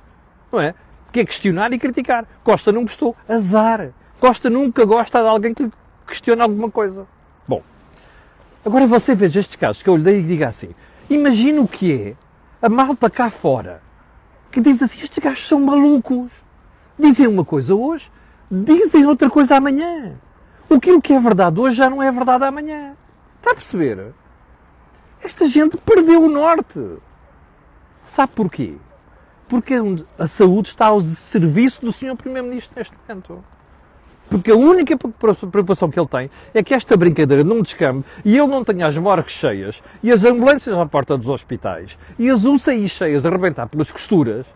Não 0.53 0.61
é? 0.61 0.75
Que 1.13 1.21
é 1.21 1.25
questionar 1.25 1.73
e 1.73 1.79
criticar. 1.79 2.25
Costa 2.43 2.71
não 2.71 2.83
gostou. 2.83 3.17
Azar. 3.29 3.91
Costa 4.21 4.49
nunca 4.49 4.85
gosta 4.85 5.21
de 5.21 5.29
alguém 5.29 5.53
que 5.53 5.71
questiona 6.07 6.45
alguma 6.45 6.71
coisa. 6.71 7.07
Bom, 7.47 7.63
agora 8.65 8.87
você 8.87 9.15
veja 9.15 9.41
estes 9.41 9.57
casos 9.57 9.83
que 9.83 9.89
eu 9.91 9.97
lhe 9.97 10.05
dei 10.05 10.21
e 10.21 10.23
diga 10.23 10.49
assim: 10.49 10.71
imagina 11.11 11.61
o 11.61 11.69
que 11.69 11.93
é 11.93 12.15
a 12.63 12.69
malta 12.69 13.11
cá 13.11 13.29
fora 13.29 13.84
que 14.55 14.61
diz 14.61 14.81
assim: 14.81 15.01
estes 15.03 15.19
gajos 15.19 15.49
são 15.49 15.61
malucos. 15.61 16.31
Dizem 16.97 17.27
uma 17.27 17.45
coisa 17.45 17.75
hoje, 17.75 18.11
dizem 18.49 19.05
outra 19.05 19.29
coisa 19.29 19.57
amanhã. 19.57 20.17
Aquilo 20.71 21.03
que 21.03 21.12
é 21.12 21.19
verdade 21.19 21.61
hoje 21.61 21.77
já 21.77 21.90
não 21.90 22.01
é 22.01 22.11
verdade 22.11 22.45
amanhã. 22.45 22.97
Está 23.38 23.51
a 23.51 23.55
perceber? 23.55 24.14
Esta 25.21 25.47
gente 25.47 25.77
perdeu 25.77 26.23
o 26.23 26.29
norte. 26.29 26.81
Sabe 28.05 28.33
porquê? 28.33 28.77
Porque 29.49 29.75
a 30.19 30.29
saúde 30.29 30.69
está 30.69 30.87
ao 30.87 31.01
serviço 31.01 31.81
do 31.81 31.93
Sr. 31.93 32.17
Primeiro-Ministro 32.17 32.75
neste 32.77 32.95
momento. 32.97 33.45
Porque 34.29 34.51
a 34.51 34.57
única 34.57 34.97
preocupação 34.97 35.91
que 35.91 35.99
ele 35.99 36.09
tem 36.09 36.31
é 36.53 36.63
que 36.63 36.75
esta 36.75 36.97
brincadeira 36.97 37.45
não 37.45 37.63
descambe 37.63 38.05
e 38.25 38.37
ele 38.37 38.49
não 38.49 38.65
tenha 38.65 38.87
as 38.87 38.97
morgues 38.97 39.33
cheias 39.33 39.83
e 40.03 40.11
as 40.11 40.25
ambulâncias 40.25 40.77
à 40.77 40.87
porta 40.87 41.17
dos 41.17 41.29
hospitais 41.29 41.99
e 42.19 42.31
as 42.31 42.45
UCI 42.45 42.89
cheias 42.89 43.25
a 43.25 43.29
arrebentar 43.29 43.69
pelas 43.69 43.93
costuras 43.93 44.47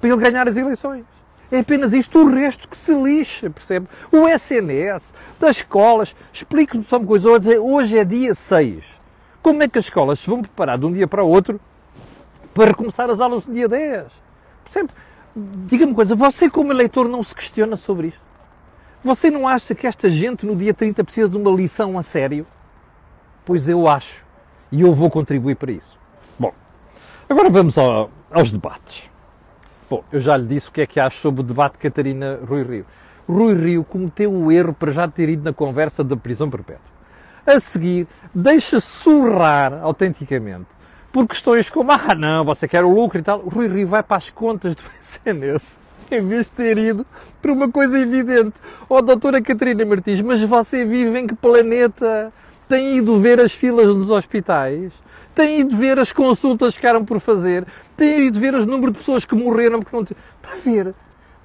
para 0.00 0.10
ele 0.10 0.20
ganhar 0.20 0.48
as 0.48 0.56
eleições. 0.56 1.04
É 1.50 1.60
apenas 1.60 1.92
isto, 1.92 2.18
o 2.18 2.30
resto 2.30 2.66
que 2.66 2.76
se 2.76 2.94
lixa, 2.94 3.50
percebe? 3.50 3.86
O 4.10 4.26
SNS, 4.26 5.12
das 5.38 5.56
escolas, 5.56 6.16
explico-me 6.32 6.82
só 6.82 6.96
uma 6.96 7.06
coisa, 7.06 7.28
hoje 7.30 7.98
é 7.98 8.04
dia 8.04 8.34
6. 8.34 9.00
Como 9.42 9.62
é 9.62 9.68
que 9.68 9.78
as 9.78 9.84
escolas 9.84 10.18
se 10.18 10.30
vão 10.30 10.40
preparar 10.40 10.78
de 10.78 10.86
um 10.86 10.92
dia 10.92 11.06
para 11.06 11.22
o 11.22 11.28
outro 11.28 11.60
para 12.54 12.66
recomeçar 12.66 13.10
as 13.10 13.20
aulas 13.20 13.46
no 13.46 13.52
dia 13.52 13.68
10? 13.68 14.06
Percebe? 14.64 14.90
Diga-me 15.36 15.92
uma 15.92 15.96
coisa, 15.96 16.14
você 16.14 16.48
como 16.48 16.72
eleitor 16.72 17.06
não 17.06 17.22
se 17.22 17.34
questiona 17.34 17.76
sobre 17.76 18.08
isto? 18.08 18.31
Você 19.04 19.32
não 19.32 19.48
acha 19.48 19.74
que 19.74 19.84
esta 19.84 20.08
gente 20.08 20.46
no 20.46 20.54
dia 20.54 20.72
30 20.72 21.02
precisa 21.02 21.28
de 21.28 21.36
uma 21.36 21.50
lição 21.50 21.98
a 21.98 22.04
sério? 22.04 22.46
Pois 23.44 23.68
eu 23.68 23.88
acho. 23.88 24.24
E 24.70 24.82
eu 24.82 24.94
vou 24.94 25.10
contribuir 25.10 25.56
para 25.56 25.72
isso. 25.72 25.98
Bom, 26.38 26.54
agora 27.28 27.50
vamos 27.50 27.76
ao, 27.76 28.10
aos 28.30 28.52
debates. 28.52 29.10
Bom, 29.90 30.04
eu 30.12 30.20
já 30.20 30.36
lhe 30.36 30.46
disse 30.46 30.68
o 30.68 30.72
que 30.72 30.82
é 30.82 30.86
que 30.86 31.00
acho 31.00 31.18
sobre 31.18 31.40
o 31.40 31.44
debate 31.44 31.72
de 31.72 31.78
Catarina 31.80 32.38
Rui 32.46 32.62
Rio. 32.62 32.86
Rui 33.28 33.54
Rio 33.54 33.82
cometeu 33.82 34.32
o 34.32 34.52
erro 34.52 34.72
para 34.72 34.92
já 34.92 35.08
ter 35.08 35.28
ido 35.28 35.42
na 35.42 35.52
conversa 35.52 36.04
da 36.04 36.16
prisão 36.16 36.48
perpétua. 36.48 36.92
A 37.44 37.58
seguir, 37.58 38.06
deixa 38.32 38.78
surrar 38.78 39.82
autenticamente 39.82 40.68
por 41.10 41.26
questões 41.26 41.68
como, 41.68 41.90
ah 41.90 42.14
não, 42.14 42.44
você 42.44 42.68
quer 42.68 42.84
o 42.84 42.94
lucro 42.94 43.18
e 43.18 43.22
tal. 43.22 43.40
Rui 43.40 43.66
Rio 43.66 43.88
vai 43.88 44.02
para 44.04 44.18
as 44.18 44.30
contas 44.30 44.76
do 44.76 44.82
SNS 45.00 45.81
em 46.16 46.26
vez 46.26 46.44
de 46.46 46.52
ter 46.52 46.78
ido 46.78 47.06
para 47.40 47.52
uma 47.52 47.70
coisa 47.70 47.98
evidente. 47.98 48.54
Oh, 48.88 49.00
doutora 49.02 49.40
Catarina 49.40 49.84
Martins, 49.84 50.20
mas 50.20 50.40
você 50.42 50.84
vive 50.84 51.18
em 51.18 51.26
que 51.26 51.34
planeta? 51.34 52.32
Tem 52.68 52.96
ido 52.96 53.18
ver 53.18 53.40
as 53.40 53.52
filas 53.52 53.88
nos 53.88 54.10
hospitais? 54.10 54.92
Tem 55.34 55.60
ido 55.60 55.76
ver 55.76 55.98
as 55.98 56.12
consultas 56.12 56.74
que 56.74 56.80
ficaram 56.80 57.04
por 57.04 57.20
fazer? 57.20 57.66
Tem 57.96 58.26
ido 58.26 58.38
ver 58.38 58.54
os 58.54 58.66
número 58.66 58.92
de 58.92 58.98
pessoas 58.98 59.24
que 59.24 59.34
morreram 59.34 59.80
porque 59.80 59.96
não... 59.96 60.02
Está 60.02 60.52
a 60.52 60.56
ver? 60.56 60.94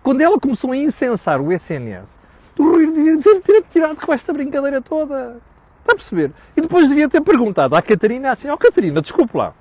Quando 0.04 0.22
ela 0.22 0.40
começou 0.40 0.72
a 0.72 0.78
incensar 0.78 1.42
o 1.42 1.52
SNS, 1.52 2.18
o 2.58 2.64
Rui 2.64 2.88
devia 2.92 3.42
ter 3.42 3.64
tirado 3.70 3.98
com 3.98 4.14
esta 4.14 4.32
brincadeira 4.34 4.82
toda. 4.82 5.38
Está 5.82 5.94
a 5.94 5.96
perceber? 5.96 6.32
E 6.56 6.62
depois 6.62 6.88
devia 6.88 7.08
ter 7.08 7.22
perguntado 7.22 7.76
à 7.76 7.82
Catarina 7.82 8.32
assim, 8.32 8.50
ó 8.50 8.54
oh, 8.54 8.58
Catarina, 8.58 9.02
desculpe 9.02 9.38
lá, 9.38 9.54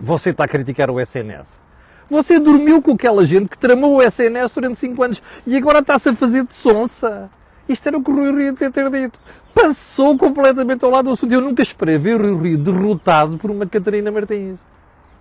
você 0.00 0.30
está 0.30 0.44
a 0.44 0.48
criticar 0.48 0.90
o 0.90 1.00
SNS? 1.00 1.65
Você 2.08 2.38
dormiu 2.38 2.80
com 2.80 2.92
aquela 2.92 3.24
gente 3.24 3.48
que 3.48 3.58
tramou 3.58 3.96
o 3.96 4.02
SNS 4.02 4.52
durante 4.52 4.78
5 4.78 5.02
anos 5.02 5.22
e 5.46 5.56
agora 5.56 5.80
está-se 5.80 6.08
a 6.08 6.14
fazer 6.14 6.44
de 6.44 6.54
sonsa. 6.54 7.28
Isto 7.68 7.88
era 7.88 7.98
o 7.98 8.02
que 8.02 8.10
o 8.10 8.14
Rui 8.14 8.30
Rio 8.30 8.52
devia 8.52 8.70
ter 8.70 8.88
dito. 8.90 9.18
Passou 9.52 10.16
completamente 10.16 10.84
ao 10.84 10.90
lado 10.90 11.06
do 11.06 11.12
assunto. 11.12 11.32
Eu 11.32 11.40
nunca 11.40 11.62
esperei 11.62 11.98
ver 11.98 12.20
o 12.20 12.36
Rui 12.36 12.50
Rio 12.50 12.58
derrotado 12.58 13.36
por 13.38 13.50
uma 13.50 13.66
Catarina 13.66 14.10
Martins. 14.12 14.56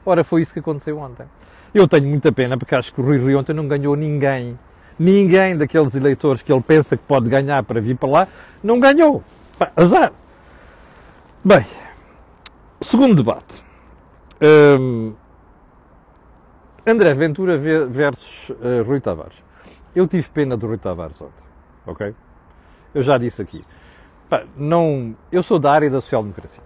Ora, 0.05 0.23
foi 0.23 0.43
isso 0.43 0.53
que 0.53 0.59
aconteceu 0.59 0.99
ontem. 0.99 1.25
Eu 1.73 1.87
tenho 1.87 2.07
muita 2.07 2.31
pena 2.31 2.57
porque 2.57 2.75
acho 2.75 2.93
que 2.93 3.01
o 3.01 3.03
Rui 3.03 3.17
Rio 3.17 3.39
ontem 3.39 3.53
não 3.53 3.67
ganhou 3.67 3.95
ninguém. 3.95 4.57
Ninguém 4.97 5.57
daqueles 5.57 5.95
eleitores 5.95 6.41
que 6.41 6.53
ele 6.53 6.61
pensa 6.61 6.95
que 6.95 7.03
pode 7.03 7.27
ganhar 7.27 7.63
para 7.63 7.81
vir 7.81 7.97
para 7.97 8.09
lá, 8.09 8.27
não 8.63 8.79
ganhou. 8.79 9.23
Pá, 9.57 9.71
azar. 9.75 10.13
Bem, 11.43 11.65
segundo 12.79 13.15
debate. 13.15 13.63
Hum, 14.41 15.13
André 16.87 17.13
Ventura 17.15 17.57
versus 17.57 18.49
uh, 18.49 18.83
Rui 18.85 18.99
Tavares. 18.99 19.43
Eu 19.95 20.07
tive 20.07 20.29
pena 20.29 20.55
do 20.55 20.67
Rui 20.67 20.77
Tavares 20.77 21.19
ontem, 21.19 21.43
ok? 21.85 22.15
Eu 22.93 23.01
já 23.01 23.17
disse 23.17 23.41
aqui. 23.41 23.65
Pá, 24.29 24.43
não, 24.55 25.15
eu 25.31 25.41
sou 25.41 25.57
da 25.57 25.71
área 25.71 25.89
da 25.89 25.99
social-democracia. 25.99 26.63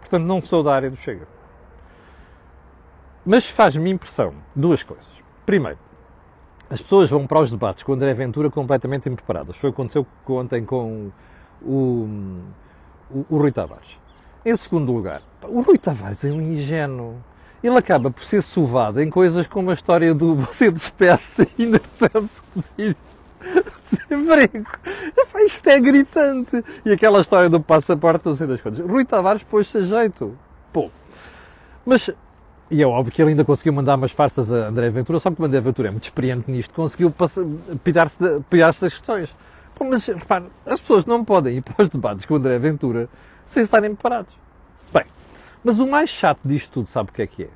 Portanto, 0.00 0.24
não 0.24 0.40
sou 0.40 0.62
da 0.62 0.74
área 0.74 0.88
do 0.88 0.96
Chega. 0.96 1.28
Mas 3.26 3.48
faz-me 3.50 3.90
impressão 3.90 4.32
duas 4.56 4.82
coisas. 4.82 5.06
Primeiro, 5.44 5.78
as 6.70 6.80
pessoas 6.80 7.10
vão 7.10 7.26
para 7.26 7.40
os 7.40 7.50
debates 7.50 7.82
com 7.82 7.92
o 7.92 7.94
André 7.94 8.14
Ventura 8.14 8.50
completamente 8.50 9.08
impreparadas. 9.08 9.56
Foi 9.56 9.68
o 9.70 9.72
que 9.72 9.80
aconteceu 9.80 10.06
ontem 10.28 10.64
com 10.64 11.10
o, 11.60 12.08
o, 13.10 13.24
o 13.28 13.38
Rui 13.38 13.52
Tavares. 13.52 13.98
Em 14.44 14.56
segundo 14.56 14.92
lugar, 14.92 15.20
o 15.42 15.60
Rui 15.60 15.76
Tavares 15.76 16.24
é 16.24 16.28
um 16.30 16.40
ingênuo 16.40 17.22
ele 17.62 17.76
acaba 17.76 18.10
por 18.10 18.24
ser 18.24 18.42
sovado 18.42 19.00
em 19.00 19.10
coisas 19.10 19.46
como 19.46 19.70
a 19.70 19.74
história 19.74 20.14
do 20.14 20.34
você 20.46 20.70
despede-se 20.70 21.48
e 21.58 21.64
ainda 21.64 21.80
recebe 21.82 22.26
subsídio 22.26 22.96
desemprego. 23.88 24.66
Isto 25.46 25.70
é 25.70 25.80
gritante. 25.80 26.64
E 26.84 26.92
aquela 26.92 27.20
história 27.20 27.48
do 27.48 27.60
passaporte, 27.60 28.26
não 28.26 28.34
sei 28.34 28.46
das 28.46 28.60
coisas. 28.60 28.84
Rui 28.86 29.04
Tavares 29.04 29.42
pôs-se 29.42 29.78
a 29.78 29.82
jeito. 29.82 30.36
Pô. 30.72 30.90
Mas, 31.86 32.10
e 32.70 32.82
é 32.82 32.86
óbvio 32.86 33.12
que 33.12 33.22
ele 33.22 33.30
ainda 33.30 33.44
conseguiu 33.44 33.72
mandar 33.72 33.94
umas 33.94 34.12
farsas 34.12 34.52
a 34.52 34.68
André 34.68 34.90
Ventura, 34.90 35.18
só 35.18 35.30
que 35.30 35.40
o 35.40 35.44
André 35.44 35.60
Ventura 35.60 35.88
é 35.88 35.90
muito 35.90 36.04
experiente 36.04 36.50
nisto, 36.50 36.74
conseguiu 36.74 37.12
pirar-se 37.82 38.18
pirar 38.50 38.68
das 38.78 38.92
questões. 38.94 39.34
Pô, 39.74 39.84
mas, 39.84 40.06
repare, 40.06 40.46
as 40.66 40.80
pessoas 40.80 41.06
não 41.06 41.24
podem 41.24 41.58
ir 41.58 41.62
para 41.62 41.84
os 41.84 41.88
debates 41.88 42.26
com 42.26 42.34
o 42.34 42.36
André 42.36 42.58
Ventura 42.58 43.08
sem 43.46 43.62
estarem 43.62 43.94
preparados. 43.94 44.34
Bem, 44.92 45.04
mas 45.68 45.80
o 45.80 45.86
mais 45.86 46.08
chato 46.08 46.48
disto 46.48 46.72
tudo, 46.72 46.88
sabe 46.88 47.10
o 47.10 47.12
que 47.12 47.20
é 47.20 47.26
que 47.26 47.42
é? 47.42 47.50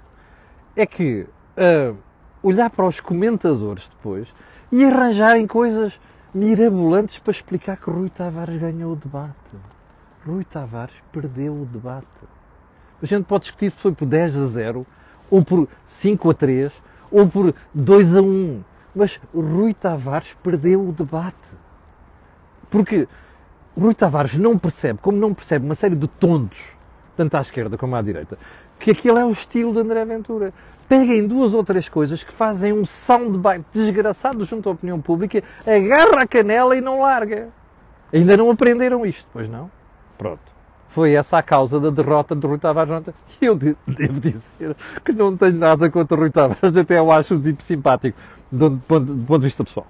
É 0.76 0.84
que 0.84 1.26
uh, 1.56 1.96
olhar 2.42 2.68
para 2.68 2.84
os 2.84 3.00
comentadores 3.00 3.88
depois 3.88 4.34
e 4.70 4.84
arranjarem 4.84 5.46
coisas 5.46 5.98
mirabolantes 6.34 7.18
para 7.18 7.30
explicar 7.30 7.78
que 7.78 7.88
Rui 7.88 8.10
Tavares 8.10 8.60
ganhou 8.60 8.92
o 8.92 8.96
debate. 8.96 9.32
Rui 10.26 10.44
Tavares 10.44 11.02
perdeu 11.10 11.54
o 11.54 11.64
debate. 11.64 12.04
A 13.02 13.06
gente 13.06 13.24
pode 13.24 13.44
discutir 13.44 13.70
se 13.70 13.78
foi 13.78 13.92
por 13.92 14.04
10 14.04 14.36
a 14.36 14.46
0, 14.46 14.86
ou 15.30 15.42
por 15.42 15.66
5 15.86 16.30
a 16.30 16.34
3, 16.34 16.82
ou 17.10 17.26
por 17.26 17.54
2 17.72 18.16
a 18.18 18.20
1. 18.20 18.62
Mas 18.94 19.18
Rui 19.34 19.72
Tavares 19.72 20.36
perdeu 20.42 20.86
o 20.86 20.92
debate. 20.92 21.56
Porque 22.68 23.08
Rui 23.74 23.94
Tavares 23.94 24.36
não 24.36 24.58
percebe, 24.58 24.98
como 25.00 25.16
não 25.16 25.32
percebe 25.32 25.64
uma 25.64 25.74
série 25.74 25.96
de 25.96 26.06
tontos 26.06 26.76
tanto 27.16 27.36
à 27.36 27.40
esquerda 27.40 27.76
como 27.76 27.96
à 27.96 28.02
direita, 28.02 28.38
que 28.78 28.90
aquilo 28.90 29.18
é 29.18 29.24
o 29.24 29.30
estilo 29.30 29.72
de 29.72 29.80
André 29.80 30.04
Ventura. 30.04 30.52
Peguem 30.88 31.26
duas 31.26 31.54
ou 31.54 31.64
três 31.64 31.88
coisas 31.88 32.22
que 32.22 32.32
fazem 32.32 32.72
um 32.72 32.84
soundbite 32.84 33.64
desgraçado 33.72 34.44
junto 34.44 34.68
à 34.68 34.72
opinião 34.72 35.00
pública, 35.00 35.42
agarra 35.66 36.22
a 36.22 36.26
canela 36.26 36.76
e 36.76 36.80
não 36.80 37.00
larga. 37.00 37.48
Ainda 38.12 38.36
não 38.36 38.50
aprenderam 38.50 39.06
isto, 39.06 39.26
pois 39.32 39.48
não? 39.48 39.70
Pronto. 40.18 40.52
Foi 40.88 41.14
essa 41.14 41.38
a 41.38 41.42
causa 41.42 41.80
da 41.80 41.88
derrota 41.88 42.36
de 42.36 42.46
Rui 42.46 42.58
Tavares. 42.58 42.92
E 43.40 43.46
eu 43.46 43.54
devo 43.56 44.20
dizer 44.20 44.76
que 45.02 45.12
não 45.12 45.34
tenho 45.34 45.54
nada 45.54 45.88
contra 45.88 46.14
Rui 46.14 46.28
Tavares, 46.28 46.76
até 46.76 46.98
eu 46.98 47.10
acho 47.10 47.36
um 47.36 47.40
tipo 47.40 47.62
simpático 47.62 48.18
do 48.50 48.72
ponto, 48.86 49.14
do 49.14 49.24
ponto 49.24 49.40
de 49.40 49.46
vista 49.46 49.64
pessoal. 49.64 49.86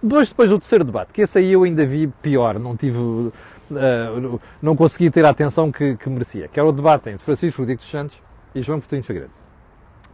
Depois, 0.00 0.28
depois 0.28 0.52
o 0.52 0.58
terceiro 0.58 0.84
debate, 0.84 1.12
que 1.12 1.22
esse 1.22 1.38
aí 1.38 1.52
eu 1.52 1.64
ainda 1.64 1.84
vi 1.84 2.06
pior, 2.06 2.60
não 2.60 2.76
tive 2.76 3.32
uh, 3.70 4.40
não 4.60 4.76
consegui 4.76 5.10
ter 5.10 5.24
a 5.24 5.30
atenção 5.30 5.70
que, 5.70 5.96
que, 5.96 6.08
merecia, 6.08 6.48
que 6.48 6.58
era 6.58 6.68
o 6.68 6.72
debate 6.72 7.10
entre 7.10 7.24
Francisco 7.24 7.62
Rodrigues 7.62 7.84
dos 7.84 7.90
Santos 7.90 8.22
e 8.54 8.62
João 8.62 8.80
Coutinho 8.80 9.02
Figueiredo. 9.02 9.32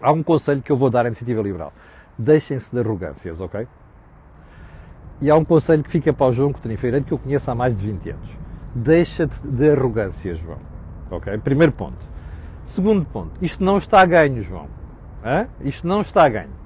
Há 0.01 0.13
um 0.13 0.23
conselho 0.23 0.63
que 0.63 0.73
eu 0.73 0.77
vou 0.77 0.91
dar 0.91 1.05
à 1.05 1.09
Iniciativa 1.09 1.41
Liberal. 1.43 1.73
Deixem-se 2.19 2.73
de 2.73 2.81
arrogâncias, 2.81 3.41
ok? 3.41 3.67
E 5.21 5.31
há 5.31 5.37
um 5.37 5.45
conselho 5.45 5.83
que 5.83 5.91
fica 5.91 6.13
para 6.13 6.27
o 6.27 6.33
João 6.33 6.53
Coutinho 6.53 6.77
Feirante 6.77 7.07
que 7.07 7.13
eu 7.13 7.19
conheço 7.19 7.51
há 7.51 7.55
mais 7.55 7.77
de 7.77 7.87
20 7.87 8.11
anos. 8.11 8.37
Deixa-te 8.75 9.47
de 9.47 9.71
arrogâncias, 9.71 10.39
João. 10.39 10.59
Ok? 11.11 11.37
Primeiro 11.39 11.73
ponto. 11.73 12.05
Segundo 12.65 13.05
ponto. 13.05 13.33
Isto 13.41 13.63
não 13.63 13.79
está 13.79 14.01
a 14.01 14.07
ganho, 14.07 14.43
João. 14.43 14.67
Hã? 15.25 15.47
Isto 15.61 15.87
não 15.87 16.01
está 16.01 16.25
a 16.25 16.29
ganho. 16.29 16.63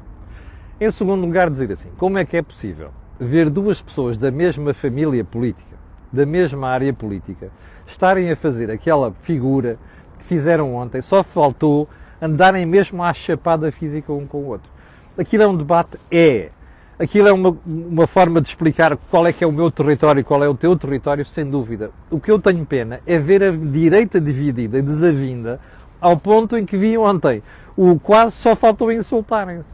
Em 0.81 0.91
segundo 0.91 1.21
lugar, 1.23 1.51
dizer 1.51 1.71
assim: 1.71 1.91
como 1.97 2.17
é 2.17 2.25
que 2.25 2.37
é 2.37 2.43
possível 2.43 2.91
ver 3.19 3.51
duas 3.51 3.81
pessoas 3.81 4.19
da 4.19 4.31
mesma 4.31 4.75
família 4.75 5.25
política, 5.25 5.76
da 6.13 6.25
mesma 6.25 6.69
área 6.69 6.93
política, 6.93 7.51
estarem 7.87 8.31
a 8.31 8.37
fazer 8.37 8.71
aquela 8.71 9.13
figura 9.21 9.79
que 10.19 10.25
fizeram 10.25 10.75
ontem, 10.75 11.03
só 11.03 11.23
faltou 11.23 11.89
andarem 12.21 12.65
mesmo 12.65 13.03
à 13.03 13.13
chapada 13.13 13.71
física 13.71 14.13
um 14.13 14.27
com 14.27 14.39
o 14.39 14.47
outro. 14.47 14.71
Aquilo 15.19 15.43
é 15.43 15.47
um 15.47 15.57
debate? 15.57 15.99
É. 16.11 16.51
Aquilo 16.99 17.29
é 17.29 17.33
uma, 17.33 17.57
uma 17.67 18.07
forma 18.07 18.41
de 18.41 18.49
explicar 18.49 18.97
qual 19.11 19.27
é 19.27 19.33
que 19.33 19.45
é 19.45 19.47
o 19.47 19.53
meu 19.53 19.71
território 19.71 20.21
e 20.21 20.25
qual 20.25 20.43
é 20.43 20.49
o 20.49 20.55
teu 20.55 20.75
território, 20.77 21.25
sem 21.25 21.45
dúvida. 21.45 21.91
O 22.11 22.19
que 22.19 22.31
eu 22.31 22.41
tenho 22.41 22.65
pena 22.65 23.01
é 23.07 23.19
ver 23.19 23.43
a 23.43 23.51
direita 23.51 24.19
dividida 24.19 24.79
e 24.79 24.83
desavinda 24.83 25.61
ao 26.01 26.17
ponto 26.17 26.57
em 26.57 26.65
que 26.65 26.77
vi 26.77 26.97
ontem. 26.97 27.43
O 27.77 27.99
quase 27.99 28.37
só 28.37 28.57
faltou 28.57 28.91
insultarem-se. 28.91 29.69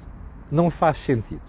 Não 0.50 0.68
faz 0.68 0.96
sentido. 0.98 1.40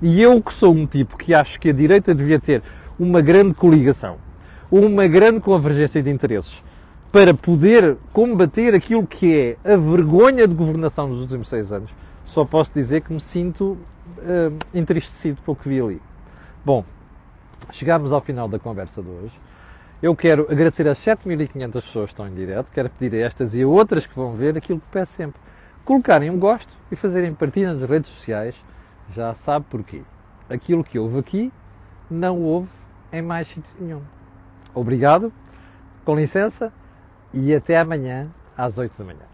E 0.00 0.22
eu 0.22 0.40
que 0.40 0.54
sou 0.54 0.72
um 0.72 0.86
tipo 0.86 1.16
que 1.16 1.34
acho 1.34 1.58
que 1.60 1.70
a 1.70 1.72
direita 1.72 2.14
devia 2.14 2.38
ter 2.38 2.62
uma 3.00 3.22
grande 3.22 3.54
coligação, 3.54 4.18
uma 4.70 5.08
grande 5.08 5.40
convergência 5.40 6.02
de 6.02 6.10
interesses 6.10 6.62
para 7.10 7.32
poder 7.32 7.96
combater 8.12 8.74
aquilo 8.74 9.06
que 9.06 9.56
é 9.64 9.72
a 9.72 9.74
vergonha 9.74 10.46
de 10.46 10.54
governação 10.54 11.08
nos 11.08 11.22
últimos 11.22 11.48
seis 11.48 11.72
anos, 11.72 11.94
só 12.22 12.44
posso 12.44 12.72
dizer 12.74 13.00
que 13.00 13.10
me 13.10 13.20
sinto 13.20 13.78
uh, 14.18 14.54
entristecido 14.74 15.40
pelo 15.42 15.56
que 15.56 15.66
vi 15.66 15.80
ali. 15.80 16.02
Bom, 16.62 16.84
chegámos 17.72 18.12
ao 18.12 18.20
final 18.20 18.46
da 18.46 18.58
conversa 18.58 19.02
de 19.02 19.08
hoje. 19.08 19.40
Eu 20.02 20.14
quero 20.14 20.46
agradecer 20.50 20.86
às 20.86 20.98
7.500 20.98 21.72
pessoas 21.72 22.04
que 22.04 22.12
estão 22.12 22.28
em 22.28 22.34
direto, 22.34 22.70
quero 22.70 22.90
pedir 22.90 23.16
a 23.16 23.26
estas 23.26 23.54
e 23.54 23.62
a 23.62 23.66
outras 23.66 24.06
que 24.06 24.14
vão 24.14 24.34
ver 24.34 24.58
aquilo 24.58 24.78
que 24.78 24.86
peço 24.92 25.14
sempre. 25.14 25.40
Colocarem 25.86 26.28
um 26.28 26.38
gosto 26.38 26.72
e 26.92 26.96
fazerem 26.96 27.32
partilha 27.32 27.72
nas 27.72 27.82
redes 27.82 28.10
sociais, 28.10 28.54
já 29.16 29.34
sabe 29.34 29.64
porquê. 29.70 30.02
Aquilo 30.50 30.84
que 30.84 30.98
houve 30.98 31.18
aqui 31.18 31.52
não 32.10 32.38
houve 32.42 32.68
em 33.12 33.22
mais 33.22 33.48
sítio 33.48 33.72
nenhum. 33.78 34.02
Obrigado, 34.74 35.32
com 36.04 36.14
licença 36.14 36.72
e 37.32 37.54
até 37.54 37.78
amanhã 37.78 38.28
às 38.56 38.78
8 38.78 38.98
da 38.98 39.04
manhã. 39.04 39.29